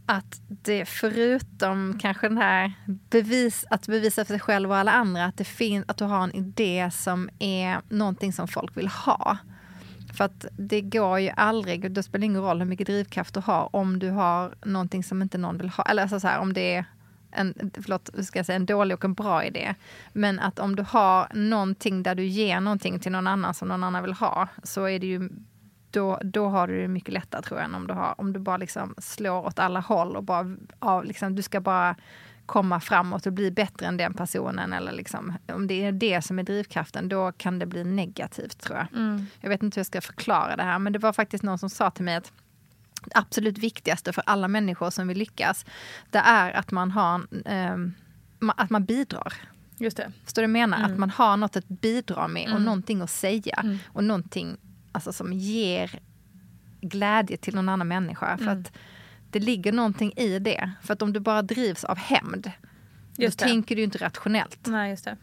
att 0.05 0.41
det 0.47 0.85
förutom 0.85 1.99
kanske 1.99 2.27
den 2.27 2.37
här 2.37 2.73
bevis, 2.85 3.65
att 3.69 3.87
bevisa 3.87 4.25
för 4.25 4.33
sig 4.33 4.39
själv 4.39 4.71
och 4.71 4.77
alla 4.77 4.91
andra, 4.91 5.25
att, 5.25 5.37
det 5.37 5.43
fin, 5.43 5.83
att 5.87 5.97
du 5.97 6.05
har 6.05 6.23
en 6.23 6.35
idé 6.35 6.89
som 6.93 7.29
är 7.39 7.81
någonting 7.89 8.33
som 8.33 8.47
folk 8.47 8.77
vill 8.77 8.87
ha. 8.87 9.37
För 10.13 10.23
att 10.23 10.45
det 10.57 10.81
går 10.81 11.19
ju 11.19 11.29
aldrig, 11.35 11.91
det 11.91 12.03
spelar 12.03 12.25
ingen 12.25 12.41
roll 12.41 12.59
hur 12.59 12.65
mycket 12.65 12.87
drivkraft 12.87 13.33
du 13.33 13.39
har 13.39 13.75
om 13.75 13.99
du 13.99 14.09
har 14.09 14.53
någonting 14.65 15.03
som 15.03 15.21
inte 15.21 15.37
någon 15.37 15.57
vill 15.57 15.69
ha. 15.69 15.83
Eller 15.83 16.01
alltså 16.01 16.19
så 16.19 16.27
här, 16.27 16.39
om 16.39 16.53
det 16.53 16.75
är 16.75 16.85
en, 17.31 17.71
förlåt, 17.73 18.09
ska 18.25 18.39
jag 18.39 18.45
säga, 18.45 18.55
en 18.55 18.65
dålig 18.65 18.97
och 18.97 19.05
en 19.05 19.13
bra 19.13 19.45
idé. 19.45 19.75
Men 20.13 20.39
att 20.39 20.59
om 20.59 20.75
du 20.75 20.83
har 20.83 21.27
någonting 21.33 22.03
där 22.03 22.15
du 22.15 22.25
ger 22.25 22.59
någonting 22.59 22.99
till 22.99 23.11
någon 23.11 23.27
annan 23.27 23.53
som 23.53 23.67
någon 23.67 23.83
annan 23.83 24.03
vill 24.03 24.13
ha, 24.13 24.47
så 24.63 24.85
är 24.85 24.99
det 24.99 25.07
ju 25.07 25.29
då, 25.91 26.19
då 26.23 26.47
har 26.47 26.67
du 26.67 26.81
det 26.81 26.87
mycket 26.87 27.13
lättare 27.13 27.41
tror 27.41 27.59
jag 27.59 27.65
än 27.65 27.75
om 27.75 27.87
du, 27.87 27.93
har, 27.93 28.15
om 28.17 28.33
du 28.33 28.39
bara 28.39 28.57
liksom 28.57 28.95
slår 28.97 29.45
åt 29.45 29.59
alla 29.59 29.79
håll 29.79 30.15
och 30.15 30.23
bara, 30.23 30.55
av, 30.79 31.05
liksom, 31.05 31.35
du 31.35 31.41
ska 31.41 31.59
bara 31.59 31.95
komma 32.49 32.79
framåt 32.79 33.25
och 33.25 33.33
bli 33.33 33.51
bättre 33.51 33.85
än 33.85 33.97
den 33.97 34.13
personen. 34.13 34.73
Eller 34.73 34.91
liksom, 34.91 35.33
om 35.53 35.67
det 35.67 35.83
är 35.85 35.91
det 35.91 36.21
som 36.21 36.39
är 36.39 36.43
drivkraften, 36.43 37.09
då 37.09 37.31
kan 37.31 37.59
det 37.59 37.65
bli 37.65 37.83
negativt 37.83 38.59
tror 38.61 38.77
jag. 38.77 38.87
Jag 39.41 39.49
vet 39.49 39.63
inte 39.63 39.75
hur 39.75 39.79
jag 39.79 39.85
ska 39.87 40.01
förklara 40.01 40.55
det 40.55 40.63
här, 40.63 40.79
men 40.79 40.93
det 40.93 40.99
var 40.99 41.13
faktiskt 41.13 41.43
någon 41.43 41.57
som 41.57 41.69
sa 41.69 41.91
till 41.91 42.03
mig 42.05 42.15
att 42.15 42.31
det 43.05 43.11
absolut 43.15 43.57
viktigaste 43.57 44.13
för 44.13 44.23
alla 44.25 44.47
människor 44.47 44.89
som 44.89 45.07
vill 45.07 45.17
lyckas, 45.17 45.65
det 46.09 46.17
är 46.19 46.51
att 46.51 46.71
man 46.71 46.91
har 46.91 47.19
ma- 48.39 48.53
att 48.57 48.69
man 48.69 48.85
bidrar. 48.85 49.33
Just 49.77 49.97
det. 49.97 50.11
Förstår 50.23 50.41
du 50.41 50.47
vad 50.47 50.59
jag 50.59 50.69
menar? 50.69 50.77
Mm. 50.77 50.91
Att 50.91 50.99
man 50.99 51.09
har 51.09 51.37
något 51.37 51.55
att 51.55 51.67
bidra 51.67 52.27
med 52.27 52.53
och 52.53 52.61
någonting 52.61 53.01
att 53.01 53.09
säga. 53.09 53.77
Och 53.87 54.03
någonting 54.03 54.57
alltså, 54.91 55.13
som 55.13 55.33
ger 55.33 55.99
glädje 56.81 57.37
till 57.37 57.55
någon 57.55 57.69
annan 57.69 57.87
människa. 57.87 58.37
För 58.37 58.43
Mm. 58.43 58.59
att 58.61 58.71
det 59.31 59.39
ligger 59.39 59.71
någonting 59.71 60.13
i 60.15 60.39
det. 60.39 60.71
För 60.81 60.93
att 60.93 61.01
om 61.01 61.13
du 61.13 61.19
bara 61.19 61.41
drivs 61.41 61.83
av 61.83 61.97
hämnd, 61.97 62.51
då 63.15 63.31
tänker 63.31 63.75
du 63.75 63.81
ju 63.81 63.85
inte 63.85 63.97
rationellt. 63.97 64.59
Nej, 64.67 64.89
just 64.89 65.05
det. 65.05 65.17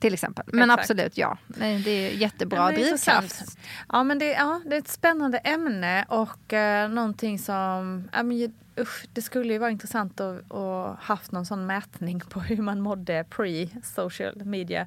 Till 0.00 0.14
exempel. 0.14 0.44
Men 0.52 0.70
Exakt. 0.70 0.80
absolut, 0.80 1.16
ja. 1.18 1.38
Det 1.46 1.90
är 1.90 2.10
jättebra 2.10 2.58
Ja, 2.58 2.76
drivkraft. 2.76 3.58
Ja, 3.88 4.04
men 4.04 4.18
det, 4.18 4.32
ja, 4.32 4.60
det 4.66 4.76
är 4.76 4.78
ett 4.78 4.88
spännande 4.88 5.38
ämne 5.38 6.04
och 6.08 6.52
eh, 6.52 6.90
någonting 6.90 7.38
som... 7.38 8.08
Ja, 8.12 8.22
men, 8.22 8.54
usch, 8.80 9.06
det 9.12 9.22
skulle 9.22 9.52
ju 9.52 9.58
vara 9.58 9.70
intressant 9.70 10.20
att, 10.20 10.52
att 10.52 10.98
haft 10.98 11.32
någon 11.32 11.46
sån 11.46 11.66
mätning 11.66 12.20
på 12.20 12.40
hur 12.40 12.62
man 12.62 12.80
mådde 12.80 13.24
pre-social 13.30 14.44
media 14.44 14.86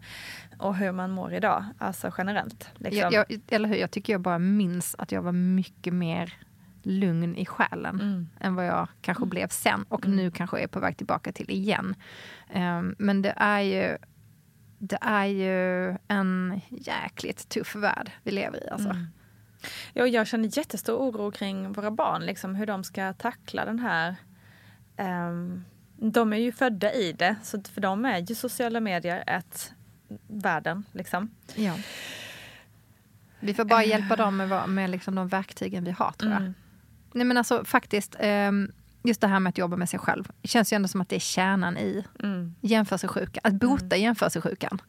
och 0.57 0.75
hur 0.75 0.91
man 0.91 1.11
mår 1.11 1.33
idag, 1.33 1.65
alltså 1.77 2.11
generellt. 2.17 2.69
Liksom. 2.75 2.99
Jag, 3.11 3.13
jag, 3.13 3.39
eller 3.47 3.69
hur, 3.69 3.75
jag 3.75 3.91
tycker 3.91 4.13
jag 4.13 4.21
bara 4.21 4.39
minns 4.39 4.95
att 4.97 5.11
jag 5.11 5.21
var 5.21 5.31
mycket 5.31 5.93
mer 5.93 6.33
lugn 6.89 7.35
i 7.35 7.45
själen 7.45 8.01
Mm. 8.01 8.29
än 8.39 8.55
vad 8.55 8.65
jag 8.65 8.87
kanske 9.01 9.25
blev 9.25 9.47
sen 9.47 9.85
och 9.89 10.07
nu 10.07 10.31
kanske 10.31 10.59
är 10.59 10.67
på 10.67 10.79
väg 10.79 10.97
tillbaka 10.97 11.31
till 11.31 11.49
igen. 11.49 11.95
Ehm, 12.49 12.95
men 12.99 13.21
det 13.21 13.33
är 13.37 13.59
ju 13.59 13.97
det 14.81 14.97
är 15.01 15.25
ju 15.25 15.97
en 16.07 16.61
jäkligt 16.69 17.49
tuff 17.49 17.75
värld 17.75 18.11
vi 18.23 18.31
lever 18.31 18.63
i. 18.67 18.69
Alltså. 18.69 18.89
Mm. 18.89 19.07
Ja, 19.93 20.07
jag 20.07 20.27
känner 20.27 20.57
jättestor 20.57 20.95
oro 20.97 21.31
kring 21.31 21.73
våra 21.73 21.91
barn, 21.91 22.25
liksom, 22.25 22.55
hur 22.55 22.65
de 22.65 22.83
ska 22.83 23.13
tackla 23.13 23.65
den 23.65 23.79
här... 23.79 24.15
ehm, 24.97 25.63
de 26.01 26.33
är 26.33 26.37
ju 26.37 26.51
födda 26.51 26.93
i 26.93 27.13
det, 27.13 27.35
så 27.43 27.61
för 27.61 27.81
dem 27.81 28.05
är 28.05 28.17
ju 28.17 28.35
sociala 28.35 28.79
medier 28.79 29.23
ett 29.27 29.73
världen. 30.27 30.83
Liksom. 30.91 31.29
Ja. 31.55 31.75
Vi 33.39 33.53
får 33.53 33.65
bara 33.65 33.83
hjälpa 33.83 34.15
dem 34.15 34.37
med, 34.37 34.69
med 34.69 34.89
liksom 34.89 35.15
de 35.15 35.27
verktygen 35.27 35.83
vi 35.83 35.91
har 35.91 36.11
tror 36.11 36.31
jag. 36.31 36.41
Mm. 36.41 36.53
Nej 37.13 37.25
men 37.25 37.37
alltså 37.37 37.65
faktiskt, 37.65 38.15
ehm, 38.19 38.71
just 39.03 39.21
det 39.21 39.27
här 39.27 39.39
med 39.39 39.49
att 39.49 39.57
jobba 39.57 39.75
med 39.77 39.89
sig 39.89 39.99
själv. 39.99 40.31
Det 40.41 40.47
känns 40.47 40.73
ju 40.73 40.75
ändå 40.75 40.87
som 40.87 41.01
att 41.01 41.09
det 41.09 41.15
är 41.15 41.19
kärnan 41.19 41.77
i 41.77 42.05
Mm. 42.23 42.55
jämförelsesjukan. 42.61 43.41
Att 43.43 43.53
bota 43.53 43.95
jämförelsesjukan. 43.97 44.81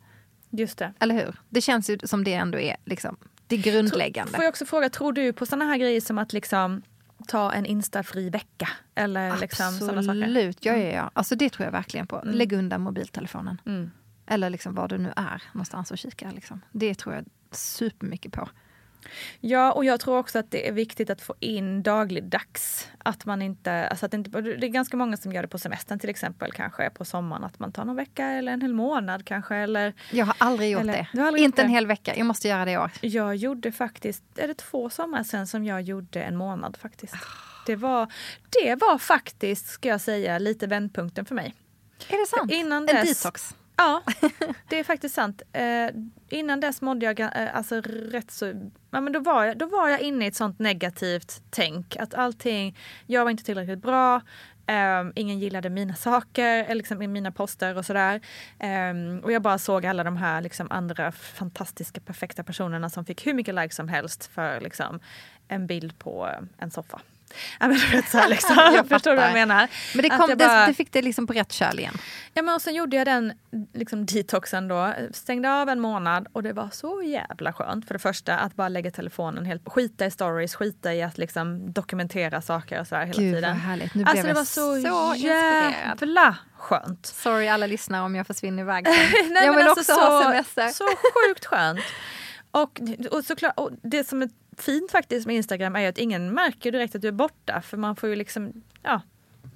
Just 0.50 0.78
det. 0.78 0.92
Eller 0.98 1.14
hur? 1.14 1.40
Det 1.48 1.60
känns 1.60 1.90
ju 1.90 1.98
som 2.04 2.24
det 2.24 2.34
ändå 2.34 2.58
är 2.58 2.76
liksom, 2.84 3.16
det 3.46 3.56
grundläggande. 3.56 4.32
Får 4.32 4.44
jag 4.44 4.50
också 4.50 4.64
fråga, 4.66 4.88
tror 4.88 5.12
du 5.12 5.32
på 5.32 5.46
sådana 5.46 5.64
här 5.64 5.76
grejer 5.78 6.00
som 6.00 6.18
att 6.18 6.32
liksom 6.32 6.82
ta 7.28 7.52
en 7.52 7.66
instafri 7.66 8.30
vecka. 8.30 8.68
Eller 8.94 9.36
liksom 9.40 9.72
sådana 9.72 10.02
saker. 10.02 10.20
Absolut, 10.22 10.64
ja, 10.64 10.76
ja, 10.76 10.92
ja. 10.92 11.10
Alltså 11.12 11.36
det 11.36 11.50
tror 11.50 11.64
jag 11.64 11.72
verkligen 11.72 12.06
på. 12.06 12.20
Mm. 12.20 12.34
Lägg 12.34 12.52
undan 12.52 12.80
mobiltelefonen. 12.80 13.60
Mm. 13.66 13.90
Eller 14.26 14.50
liksom 14.50 14.74
var 14.74 14.88
du 14.88 14.98
nu 14.98 15.12
är 15.16 15.42
någonstans 15.52 15.90
och 15.90 15.98
kika. 15.98 16.30
Liksom. 16.30 16.60
Det 16.72 16.94
tror 16.94 17.14
jag 17.14 17.24
supermycket 17.52 18.32
på. 18.32 18.48
Ja, 19.40 19.72
och 19.72 19.84
jag 19.84 20.00
tror 20.00 20.18
också 20.18 20.38
att 20.38 20.50
det 20.50 20.68
är 20.68 20.72
viktigt 20.72 21.10
att 21.10 21.20
få 21.20 21.34
in 21.40 21.82
dagligdags. 21.82 22.88
Att 22.98 23.24
man 23.24 23.42
inte, 23.42 23.88
alltså 23.88 24.06
att 24.06 24.12
det, 24.12 24.16
inte, 24.16 24.40
det 24.40 24.66
är 24.66 24.68
ganska 24.68 24.96
många 24.96 25.16
som 25.16 25.32
gör 25.32 25.42
det 25.42 25.48
på 25.48 25.58
semestern 25.58 25.98
till 25.98 26.10
exempel, 26.10 26.52
kanske 26.52 26.90
på 26.90 27.04
sommaren. 27.04 27.44
Att 27.44 27.58
man 27.58 27.72
tar 27.72 27.84
någon 27.84 27.96
vecka 27.96 28.26
eller 28.26 28.52
en 28.52 28.60
hel 28.60 28.74
månad 28.74 29.24
kanske. 29.24 29.56
Eller, 29.56 29.94
Jag 30.10 30.26
har 30.26 30.34
aldrig 30.38 30.70
gjort 30.70 30.80
Eller- 30.80 31.08
det. 31.12 31.20
Aldrig 31.22 31.42
gjort 31.42 31.46
Inte 31.46 31.62
en 31.62 31.68
det? 31.68 31.74
hel 31.74 31.86
vecka. 31.86 32.16
Jag 32.16 32.26
måste 32.26 32.48
göra 32.48 32.64
det 32.64 32.70
i 32.72 32.78
år. 32.78 32.90
jag 33.00 33.36
gjorde 33.36 33.72
faktiskt, 33.72 34.24
är 34.36 34.48
det 34.48 34.54
två 34.54 34.90
somrar 34.90 35.22
sedan 35.22 35.46
som 35.46 35.64
jag 35.64 35.82
gjorde 35.82 36.22
en 36.22 36.36
månad 36.36 36.76
faktiskt. 36.76 37.14
Det 37.66 37.76
var, 37.76 38.12
det 38.62 38.74
var 38.74 38.98
faktiskt, 38.98 39.66
ska 39.68 39.88
jag 39.88 40.00
säga, 40.00 40.38
lite 40.38 40.66
vändpunkten 40.66 41.24
för 41.24 41.34
mig. 41.34 41.54
Är 42.08 42.20
det 42.20 42.26
sant? 42.26 42.52
Innan 42.52 42.88
en 42.88 42.96
dess- 42.96 43.22
detox. 43.22 43.54
Ja, 43.80 44.02
det 44.68 44.78
är 44.78 44.84
faktiskt 44.84 45.14
sant. 45.14 45.42
Eh, 45.52 45.88
innan 46.28 46.60
dess 46.60 46.82
mådde 46.82 47.06
jag 47.06 47.20
eh, 47.20 47.56
alltså 47.56 47.80
rätt 47.84 48.30
så... 48.30 48.70
Ja, 48.90 49.00
men 49.00 49.12
då, 49.12 49.20
var 49.20 49.44
jag, 49.44 49.58
då 49.58 49.66
var 49.66 49.88
jag 49.88 50.00
inne 50.00 50.24
i 50.24 50.28
ett 50.28 50.34
sånt 50.34 50.58
negativt 50.58 51.42
tänk. 51.50 51.96
Att 51.96 52.14
allting, 52.14 52.76
jag 53.06 53.24
var 53.24 53.30
inte 53.30 53.44
tillräckligt 53.44 53.82
bra. 53.82 54.22
eh, 54.66 55.04
ingen 55.14 55.38
gillade 55.38 55.70
mina 55.70 55.94
saker, 55.94 56.64
eller 56.64 56.74
liksom 56.74 57.12
mina 57.12 57.32
poster 57.32 57.76
och 57.76 57.86
sådär. 57.86 58.20
Eh, 58.58 59.22
och 59.22 59.32
jag 59.32 59.42
bara 59.42 59.58
såg 59.58 59.86
alla 59.86 60.04
de 60.04 60.16
här 60.16 60.40
liksom, 60.40 60.66
andra 60.70 61.12
fantastiska, 61.12 62.00
perfekta 62.00 62.44
personerna 62.44 62.90
som 62.90 63.04
fick 63.04 63.26
hur 63.26 63.34
mycket 63.34 63.54
likes 63.54 63.76
som 63.76 63.88
helst 63.88 64.26
för 64.26 64.60
liksom, 64.60 65.00
en 65.48 65.66
bild 65.66 65.98
på 65.98 66.26
eh, 66.28 66.42
en 66.58 66.70
soffa. 66.70 67.00
Ja, 67.60 67.68
men, 67.68 67.78
så 68.02 68.18
här, 68.18 68.28
liksom. 68.28 68.56
Jag 68.74 68.88
Förstår 68.88 69.14
vad 69.16 69.24
jag 69.24 69.32
menar? 69.32 69.68
Men 69.94 70.02
det, 70.02 70.08
kom, 70.08 70.20
jag 70.28 70.38
det, 70.38 70.46
bara- 70.46 70.66
det 70.66 70.74
fick 70.74 70.92
det 70.92 71.02
liksom 71.02 71.26
på 71.26 71.32
rätt 71.32 71.52
köl 71.52 71.78
igen. 71.78 71.94
Ja, 72.34 72.42
men 72.42 72.54
och 72.54 72.62
sen 72.62 72.74
gjorde 72.74 72.96
jag 72.96 73.06
den 73.06 73.32
liksom, 73.74 74.06
detoxen 74.06 74.68
då. 74.68 74.94
Stängde 75.12 75.52
av 75.52 75.68
en 75.68 75.80
månad 75.80 76.26
och 76.32 76.42
det 76.42 76.52
var 76.52 76.68
så 76.72 77.02
jävla 77.02 77.52
skönt. 77.52 77.86
För 77.86 77.94
det 77.94 77.98
första 77.98 78.36
att 78.38 78.54
bara 78.54 78.68
lägga 78.68 78.90
telefonen 78.90 79.44
helt 79.46 79.62
Skita 79.68 80.06
i 80.06 80.10
stories, 80.10 80.54
skita 80.54 80.94
i 80.94 81.02
att 81.02 81.18
liksom 81.18 81.72
dokumentera 81.72 82.42
saker 82.42 82.80
och 82.80 82.86
så 82.86 82.96
här 82.96 83.06
hela 83.06 83.18
Gud 83.18 83.32
vad 83.34 83.42
tiden. 83.42 83.56
härligt. 83.56 83.94
Nu 83.94 84.04
Alltså 84.04 84.26
det 84.26 84.32
var 84.32 84.44
så, 84.44 84.80
så 84.82 85.14
jävla 85.16 86.36
skönt. 86.58 87.06
Sorry 87.06 87.48
alla 87.48 87.66
lyssnare 87.66 88.02
om 88.02 88.14
jag 88.14 88.26
försvinner 88.26 88.62
iväg. 88.62 88.84
Nej, 89.30 89.46
jag 89.46 89.54
vill 89.56 89.66
alltså 89.68 89.92
också 89.92 89.92
ha 90.02 90.22
så- 90.22 90.28
semester. 90.30 90.68
Så 90.68 90.84
sjukt 90.84 91.46
skönt. 91.46 91.80
Och, 92.50 92.80
och, 93.10 93.24
såklart, 93.24 93.52
och 93.56 93.70
det 93.82 94.08
som 94.08 94.22
är 94.22 94.28
fint 94.62 94.90
faktiskt 94.90 95.26
med 95.26 95.36
Instagram 95.36 95.76
är 95.76 95.80
ju 95.80 95.86
att 95.86 95.98
ingen 95.98 96.34
märker 96.34 96.72
direkt 96.72 96.94
att 96.94 97.02
du 97.02 97.08
är 97.08 97.12
borta. 97.12 97.62
För 97.62 97.76
man 97.76 97.96
får 97.96 98.08
ju 98.08 98.16
liksom, 98.16 98.62
ja. 98.82 99.02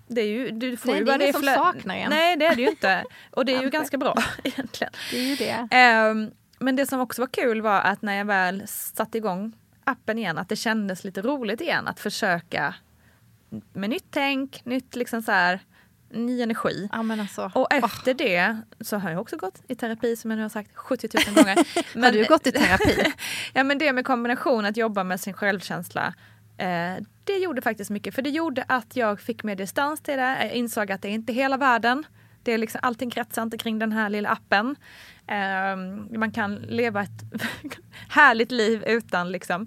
Det 0.07 0.21
är 0.21 0.27
ju, 0.27 0.51
du 0.51 0.77
får 0.77 0.88
Nej, 0.88 0.99
ju 0.99 1.05
det 1.05 1.12
är 1.12 1.19
bara 1.19 1.23
ingen 1.23 1.35
som 1.35 1.43
saknar 1.43 1.97
en. 1.97 2.11
Nej 2.11 2.37
det 2.37 2.47
är 2.47 2.57
det 2.57 2.62
ju 2.62 2.69
inte. 2.69 3.05
Och 3.31 3.45
det 3.45 3.55
är 3.55 3.62
ju 3.62 3.71
ganska 3.71 3.99
bra 3.99 4.14
egentligen. 4.45 4.93
Det 5.11 5.17
är 5.17 5.23
ju 5.23 5.37
det. 5.37 5.69
Ehm, 5.71 6.31
men 6.59 6.77
det 6.77 6.87
som 6.87 7.01
också 7.01 7.23
var 7.23 7.27
kul 7.27 7.62
var 7.62 7.81
att 7.81 8.03
när 8.03 8.14
jag 8.14 8.25
väl 8.25 8.62
satte 8.67 9.19
igång 9.19 9.53
appen 9.85 10.19
igen, 10.19 10.38
att 10.38 10.49
det 10.49 10.57
kändes 10.57 11.05
lite 11.05 11.23
roligt 11.23 11.61
igen 11.61 11.88
att 11.88 12.01
försöka 12.01 12.75
med 13.73 13.90
nytt 13.90 14.07
tänk, 14.11 14.64
nytt 14.64 14.97
liksom 14.97 15.23
så 15.23 15.33
här, 15.33 15.61
ny 16.11 16.43
energi. 16.43 16.88
Ja, 16.93 17.03
men 17.03 17.21
alltså, 17.21 17.51
Och 17.55 17.73
efter 17.73 18.14
det 18.14 18.57
så 18.81 18.97
har 18.97 19.11
jag 19.11 19.21
också 19.21 19.37
gått 19.37 19.62
i 19.69 19.75
terapi 19.75 20.17
som 20.17 20.31
jag 20.31 20.37
nu 20.37 20.43
har 20.43 20.49
sagt 20.49 20.77
70 20.77 21.09
000 21.27 21.35
gånger. 21.35 21.57
har 22.05 22.12
du 22.12 22.25
gått 22.25 22.47
i 22.47 22.53
terapi? 22.53 23.12
ja 23.53 23.64
men 23.64 23.79
det 23.79 23.93
med 23.93 24.05
kombination 24.07 24.64
att 24.64 24.77
jobba 24.77 25.05
med 25.05 25.21
sin 25.21 25.35
självkänsla. 25.35 26.14
Eh, 26.59 27.05
det 27.25 27.38
gjorde 27.38 27.62
faktiskt 27.62 27.90
mycket 27.90 28.14
för 28.14 28.23
det 28.23 28.31
gjorde 28.31 28.64
att 28.69 28.97
jag 28.97 29.21
fick 29.21 29.43
mer 29.45 29.57
distans 29.57 30.01
till 30.01 30.17
det. 30.17 30.37
Jag 30.40 30.53
insåg 30.53 30.93
att 30.93 31.03
det 31.03 31.09
är 31.09 31.12
inte 31.12 31.33
hela 31.33 31.57
världen. 31.57 32.05
Det 32.45 32.53
är 32.53 32.59
liksom, 32.59 32.81
allting 32.83 33.11
kretsar 33.11 33.43
inte 33.43 33.59
kring 33.59 33.79
den 33.79 33.93
här 33.93 34.11
lilla 34.11 34.29
appen. 34.29 34.77
Eh, 35.27 35.77
man 36.19 36.31
kan 36.33 36.55
leva 36.55 37.03
ett 37.03 37.23
härligt 38.09 38.51
liv 38.51 38.85
utan 38.87 39.33
liksom. 39.33 39.67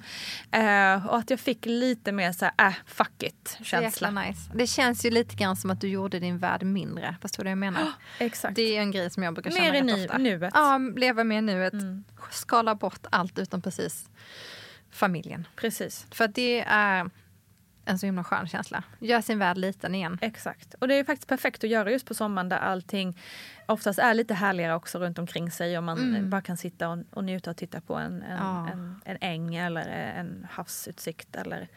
Eh, 0.52 1.08
och 1.08 1.18
att 1.18 1.30
jag 1.30 1.40
fick 1.40 1.66
lite 1.66 2.12
mer 2.12 2.32
så 2.32 2.46
här, 2.58 2.68
äh, 2.68 2.74
fuck 2.86 3.24
it 3.24 3.58
känsla. 3.62 3.82
jäkla 3.82 4.12
nice. 4.12 4.52
Det 4.56 4.68
känns 4.68 5.06
ju 5.06 5.10
lite 5.10 5.36
grann 5.36 5.56
som 5.56 5.72
att 5.72 5.82
du 5.82 5.88
gjorde 5.88 6.20
din 6.20 6.38
värld 6.38 6.64
mindre. 6.64 7.16
Förstår 7.22 7.44
du 7.44 7.48
vad 7.48 7.52
jag 7.52 7.58
menar? 7.58 7.92
Exakt. 8.20 8.56
Det 8.56 8.78
är 8.78 8.82
en 8.82 8.92
grej 8.92 9.10
som 9.10 9.24
jag 9.24 9.34
brukar 9.34 9.52
känna 9.52 9.64
Mer 9.64 9.74
i 9.74 9.78
rätt 9.78 9.86
nu- 9.86 10.06
ofta. 10.06 10.18
nuet. 10.18 10.52
Ja, 10.56 10.78
leva 10.96 11.24
med 11.24 11.44
nuet. 11.44 11.74
Mm. 11.74 12.04
Skala 12.32 12.76
bort 12.76 13.06
allt 13.10 13.40
utom 13.40 13.62
precis 13.62 14.10
familjen. 14.92 15.48
Precis. 15.56 16.06
För 16.12 16.28
det 16.28 16.64
är 16.68 17.10
en 17.88 18.00
så 18.00 18.06
himla 18.06 18.24
skön 18.24 18.48
känsla. 18.48 18.84
Gör 19.00 19.22
sin 19.22 19.40
värld 19.40 19.58
liten 19.58 19.96
igen. 19.96 20.18
Exakt. 20.22 20.74
Och 20.74 20.88
det 20.88 20.96
är 20.96 21.04
faktiskt 21.04 21.28
perfekt 21.30 21.64
att 21.64 21.70
göra 21.70 21.92
just 21.92 22.06
på 22.08 22.14
sommaren 22.14 22.50
där 22.50 22.58
allting 22.58 23.18
oftast 23.66 24.00
är 24.00 24.14
lite 24.14 24.34
härligare 24.34 24.76
också 24.76 25.00
runt 25.00 25.20
omkring 25.20 25.52
sig 25.52 25.78
och 25.78 25.84
man 25.84 25.98
Mm. 25.98 26.30
bara 26.30 26.42
kan 26.42 26.58
sitta 26.58 26.90
och, 26.90 26.98
och 27.12 27.24
njuta 27.24 27.50
och 27.52 27.58
titta 27.58 27.82
på 27.82 27.96
en, 27.96 28.22
en, 28.22 28.38
Ja. 28.38 28.70
en, 28.72 29.02
en 29.06 29.18
äng 29.22 29.56
eller 29.56 29.82
en 29.90 30.48
havsutsikt 30.52 31.36
eller 31.36 31.68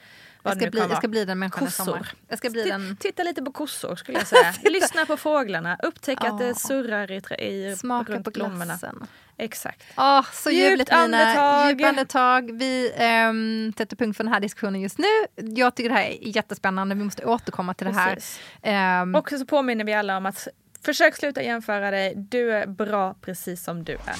Jag 0.42 0.56
ska, 0.56 0.70
bli, 0.70 0.80
jag 0.80 0.96
ska 0.96 1.08
bli 1.08 1.24
den 1.24 1.38
människan 1.38 1.62
i 1.62 1.66
Kossor. 1.66 1.84
sommar. 1.84 2.12
Jag 2.28 2.38
ska 2.38 2.50
bli 2.50 2.62
den 2.64 2.96
Titta 2.96 3.22
lite 3.22 3.42
på 3.42 3.52
kossor 3.52 3.96
skulle 3.96 4.18
jag 4.18 4.26
säga. 4.26 4.54
Lyssna 4.62 5.06
på 5.06 5.16
fåglarna. 5.16 5.76
Upptäck 5.82 6.18
att 6.20 6.24
Ja. 6.40 6.46
det 6.46 6.54
surrar 6.54 7.10
i, 7.12 7.44
i 7.44 7.76
smaka 7.76 8.12
runt 8.12 8.24
på 8.24 8.30
blommorna. 8.30 8.64
glassen. 8.64 9.06
Exakt. 9.38 9.82
Åh, 9.96 10.24
så 10.32 10.50
Djupt 10.50 10.70
ljuvligt 10.70 10.90
andetag. 10.92 11.70
Djupt 11.70 11.84
andetag. 11.84 12.50
Vi 12.58 12.92
um, 13.28 13.72
sätter 13.78 13.96
punkt 13.96 14.16
för 14.16 14.24
den 14.24 14.32
här 14.32 14.40
diskussionen 14.40 14.80
just 14.80 14.98
nu. 14.98 15.06
Jag 15.36 15.74
tycker 15.74 15.88
det 15.90 15.96
här 15.96 16.04
är 16.04 16.18
jättespännande. 16.36 16.94
Vi 16.94 17.04
måste 17.04 17.24
återkomma 17.24 17.74
till 17.74 17.86
det 17.86 17.92
här. 17.92 18.14
Precis. 18.14 18.40
Ehm, 18.62 19.14
Och 19.14 19.28
så 19.28 19.46
påminner 19.46 19.84
vi 19.84 19.94
alla 19.94 20.16
om 20.16 20.26
att 20.26 20.48
försök 20.84 21.16
sluta 21.16 21.42
jämföra 21.42 21.90
dig. 21.90 22.14
Du 22.16 22.52
är 22.52 22.66
bra 22.66 23.14
precis 23.20 23.64
som 23.64 23.84
du 23.84 23.92
är. 23.92 24.16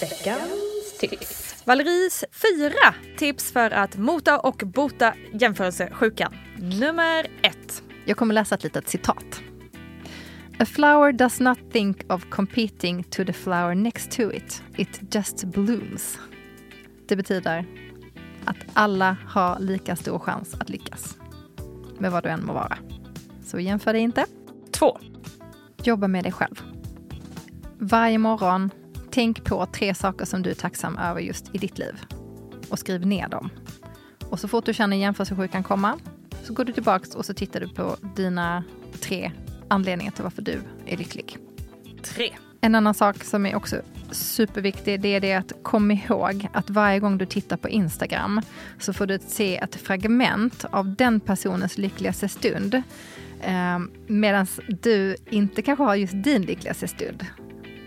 Veckans 0.00 0.98
tips. 1.00 1.45
Valeries 1.66 2.24
fyra 2.30 2.94
tips 3.18 3.52
för 3.52 3.70
att 3.70 3.96
mota 3.96 4.38
och 4.38 4.62
bota 4.66 5.14
jämförelsesjukan. 5.32 6.34
Nummer 6.80 7.26
ett. 7.42 7.82
Jag 8.04 8.16
kommer 8.16 8.34
läsa 8.34 8.54
ett 8.54 8.64
litet 8.64 8.88
citat. 8.88 9.42
A 10.58 10.66
flower 10.66 11.12
does 11.12 11.40
not 11.40 11.58
think 11.72 12.12
of 12.12 12.24
competing 12.30 13.02
to 13.04 13.24
the 13.24 13.32
flower 13.32 13.74
next 13.74 14.10
to 14.10 14.32
it. 14.32 14.62
It 14.76 15.14
just 15.14 15.44
blooms. 15.44 16.18
Det 17.08 17.16
betyder 17.16 17.66
att 18.44 18.56
alla 18.72 19.16
har 19.26 19.58
lika 19.58 19.96
stor 19.96 20.18
chans 20.18 20.54
att 20.54 20.68
lyckas. 20.68 21.16
Med 21.98 22.12
vad 22.12 22.22
du 22.22 22.28
än 22.28 22.46
må 22.46 22.52
vara. 22.52 22.78
Så 23.44 23.60
jämför 23.60 23.92
dig 23.92 24.02
inte. 24.02 24.26
Två. 24.70 24.98
Jobba 25.82 26.08
med 26.08 26.24
dig 26.24 26.32
själv. 26.32 26.62
Varje 27.78 28.18
morgon, 28.18 28.70
tänk 29.16 29.44
på 29.44 29.66
tre 29.66 29.94
saker 29.94 30.24
som 30.24 30.42
du 30.42 30.50
är 30.50 30.54
tacksam 30.54 30.98
över 30.98 31.20
just 31.20 31.54
i 31.54 31.58
ditt 31.58 31.78
liv. 31.78 31.94
Och 32.68 32.78
skriv 32.78 33.06
ner 33.06 33.28
dem. 33.28 33.50
Och 34.30 34.40
så 34.40 34.48
fort 34.48 34.64
du 34.64 34.74
känner 34.74 34.96
jämförelsesjukan 34.96 35.62
komma, 35.62 35.98
så 36.42 36.52
går 36.52 36.64
du 36.64 36.72
tillbaks 36.72 37.14
och 37.14 37.26
så 37.26 37.34
tittar 37.34 37.60
du 37.60 37.68
på 37.68 37.96
dina 38.16 38.64
tre 39.00 39.32
anledningar 39.68 40.12
till 40.12 40.22
varför 40.22 40.42
du 40.42 40.60
är 40.86 40.96
lycklig. 40.96 41.38
Tre. 42.02 42.30
En 42.60 42.74
annan 42.74 42.94
sak 42.94 43.24
som 43.24 43.46
är 43.46 43.56
också 43.56 43.76
superviktig, 44.10 45.00
det 45.00 45.08
är 45.08 45.20
det 45.20 45.34
att 45.34 45.52
kom 45.62 45.90
ihåg 45.90 46.48
att 46.52 46.70
varje 46.70 47.00
gång 47.00 47.18
du 47.18 47.26
tittar 47.26 47.56
på 47.56 47.68
Instagram 47.68 48.40
så 48.78 48.92
får 48.92 49.06
du 49.06 49.18
se 49.26 49.56
ett 49.56 49.76
fragment 49.76 50.64
av 50.70 50.94
den 50.94 51.20
personens 51.20 51.78
lyckligaste 51.78 52.28
stund. 52.28 52.74
Eh, 53.40 53.78
Medan 54.06 54.46
du 54.68 55.16
inte 55.30 55.62
kanske 55.62 55.84
har 55.84 55.94
just 55.94 56.24
din 56.24 56.42
lyckligaste 56.42 56.88
stund. 56.88 57.26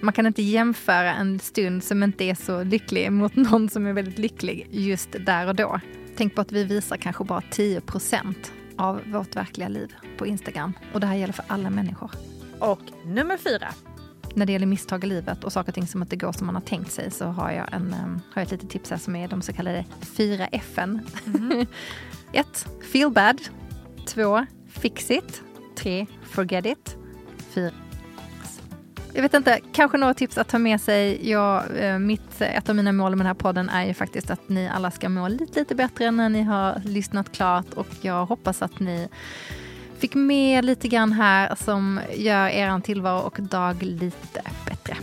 Man 0.01 0.13
kan 0.13 0.25
inte 0.25 0.41
jämföra 0.41 1.13
en 1.13 1.39
stund 1.39 1.83
som 1.83 2.03
inte 2.03 2.23
är 2.23 2.35
så 2.35 2.63
lycklig 2.63 3.11
mot 3.11 3.35
någon 3.35 3.69
som 3.69 3.85
är 3.87 3.93
väldigt 3.93 4.17
lycklig 4.19 4.67
just 4.71 5.09
där 5.25 5.47
och 5.47 5.55
då. 5.55 5.79
Tänk 6.17 6.35
på 6.35 6.41
att 6.41 6.51
vi 6.51 6.63
visar 6.63 6.97
kanske 6.97 7.23
bara 7.23 7.39
10% 7.51 8.35
av 8.77 9.01
vårt 9.05 9.35
verkliga 9.35 9.67
liv 9.67 9.93
på 10.17 10.27
Instagram. 10.27 10.73
Och 10.93 10.99
det 10.99 11.07
här 11.07 11.15
gäller 11.15 11.33
för 11.33 11.45
alla 11.47 11.69
människor 11.69 12.11
Och 12.59 12.79
nummer 13.05 13.37
fyra. 13.37 13.67
när 14.35 14.45
det 14.45 14.51
gäller 14.53 14.65
misstag 14.65 15.03
i 15.03 15.07
livet 15.07 15.43
och 15.43 15.53
saker 15.53 15.71
och 15.71 15.75
ting 15.75 15.87
som 15.87 16.01
inte 16.01 16.15
går 16.15 16.31
som 16.31 16.45
man 16.45 16.55
har 16.55 16.61
tänkt 16.61 16.91
sig 16.91 17.11
så 17.11 17.25
har 17.25 17.51
jag, 17.51 17.73
en, 17.73 17.95
um, 18.03 18.21
har 18.33 18.41
jag 18.41 18.43
ett 18.43 18.51
litet 18.51 18.69
tips 18.69 18.89
här 18.89 18.97
som 18.97 19.15
är 19.15 19.27
de 19.27 19.41
så 19.41 19.53
kallade 19.53 19.85
fyra 20.01 20.47
F'n. 20.47 20.99
Ett, 22.33 22.67
Feel 22.91 23.11
bad. 23.11 23.41
Två, 24.07 24.45
Fix 24.69 25.11
it. 25.11 25.41
Tre, 25.77 26.05
Forget 26.23 26.65
it. 26.65 26.97
Fyra, 27.49 27.71
jag 29.13 29.21
vet 29.21 29.33
inte, 29.33 29.59
kanske 29.73 29.97
några 29.97 30.13
tips 30.13 30.37
att 30.37 30.47
ta 30.47 30.59
med 30.59 30.81
sig. 30.81 31.29
Jag, 31.29 31.63
eh, 31.77 31.99
mitt, 31.99 32.41
ett 32.41 32.69
av 32.69 32.75
mina 32.75 32.91
mål 32.91 33.11
med 33.11 33.19
den 33.19 33.27
här 33.27 33.33
podden 33.33 33.69
är 33.69 33.85
ju 33.85 33.93
faktiskt 33.93 34.29
att 34.29 34.49
ni 34.49 34.69
alla 34.69 34.91
ska 34.91 35.09
må 35.09 35.27
lite, 35.27 35.59
lite 35.59 35.75
bättre 35.75 36.11
när 36.11 36.29
ni 36.29 36.41
har 36.41 36.81
lyssnat 36.85 37.31
klart 37.31 37.73
och 37.73 37.87
jag 38.01 38.25
hoppas 38.25 38.61
att 38.61 38.79
ni 38.79 39.07
fick 39.99 40.15
med 40.15 40.65
lite 40.65 40.87
grann 40.87 41.11
här 41.11 41.55
som 41.55 41.99
gör 42.15 42.47
er 42.47 42.79
tillvaro 42.79 43.19
och 43.19 43.37
dag 43.39 43.83
lite 43.83 44.41
bättre. 44.65 44.97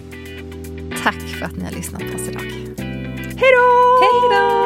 Tack 1.02 1.20
för 1.20 1.44
att 1.44 1.56
ni 1.56 1.64
har 1.64 1.72
lyssnat 1.72 2.00
på 2.00 2.14
oss 2.14 2.28
idag. 2.28 2.42
Hej 3.38 3.52
då! 4.30 4.65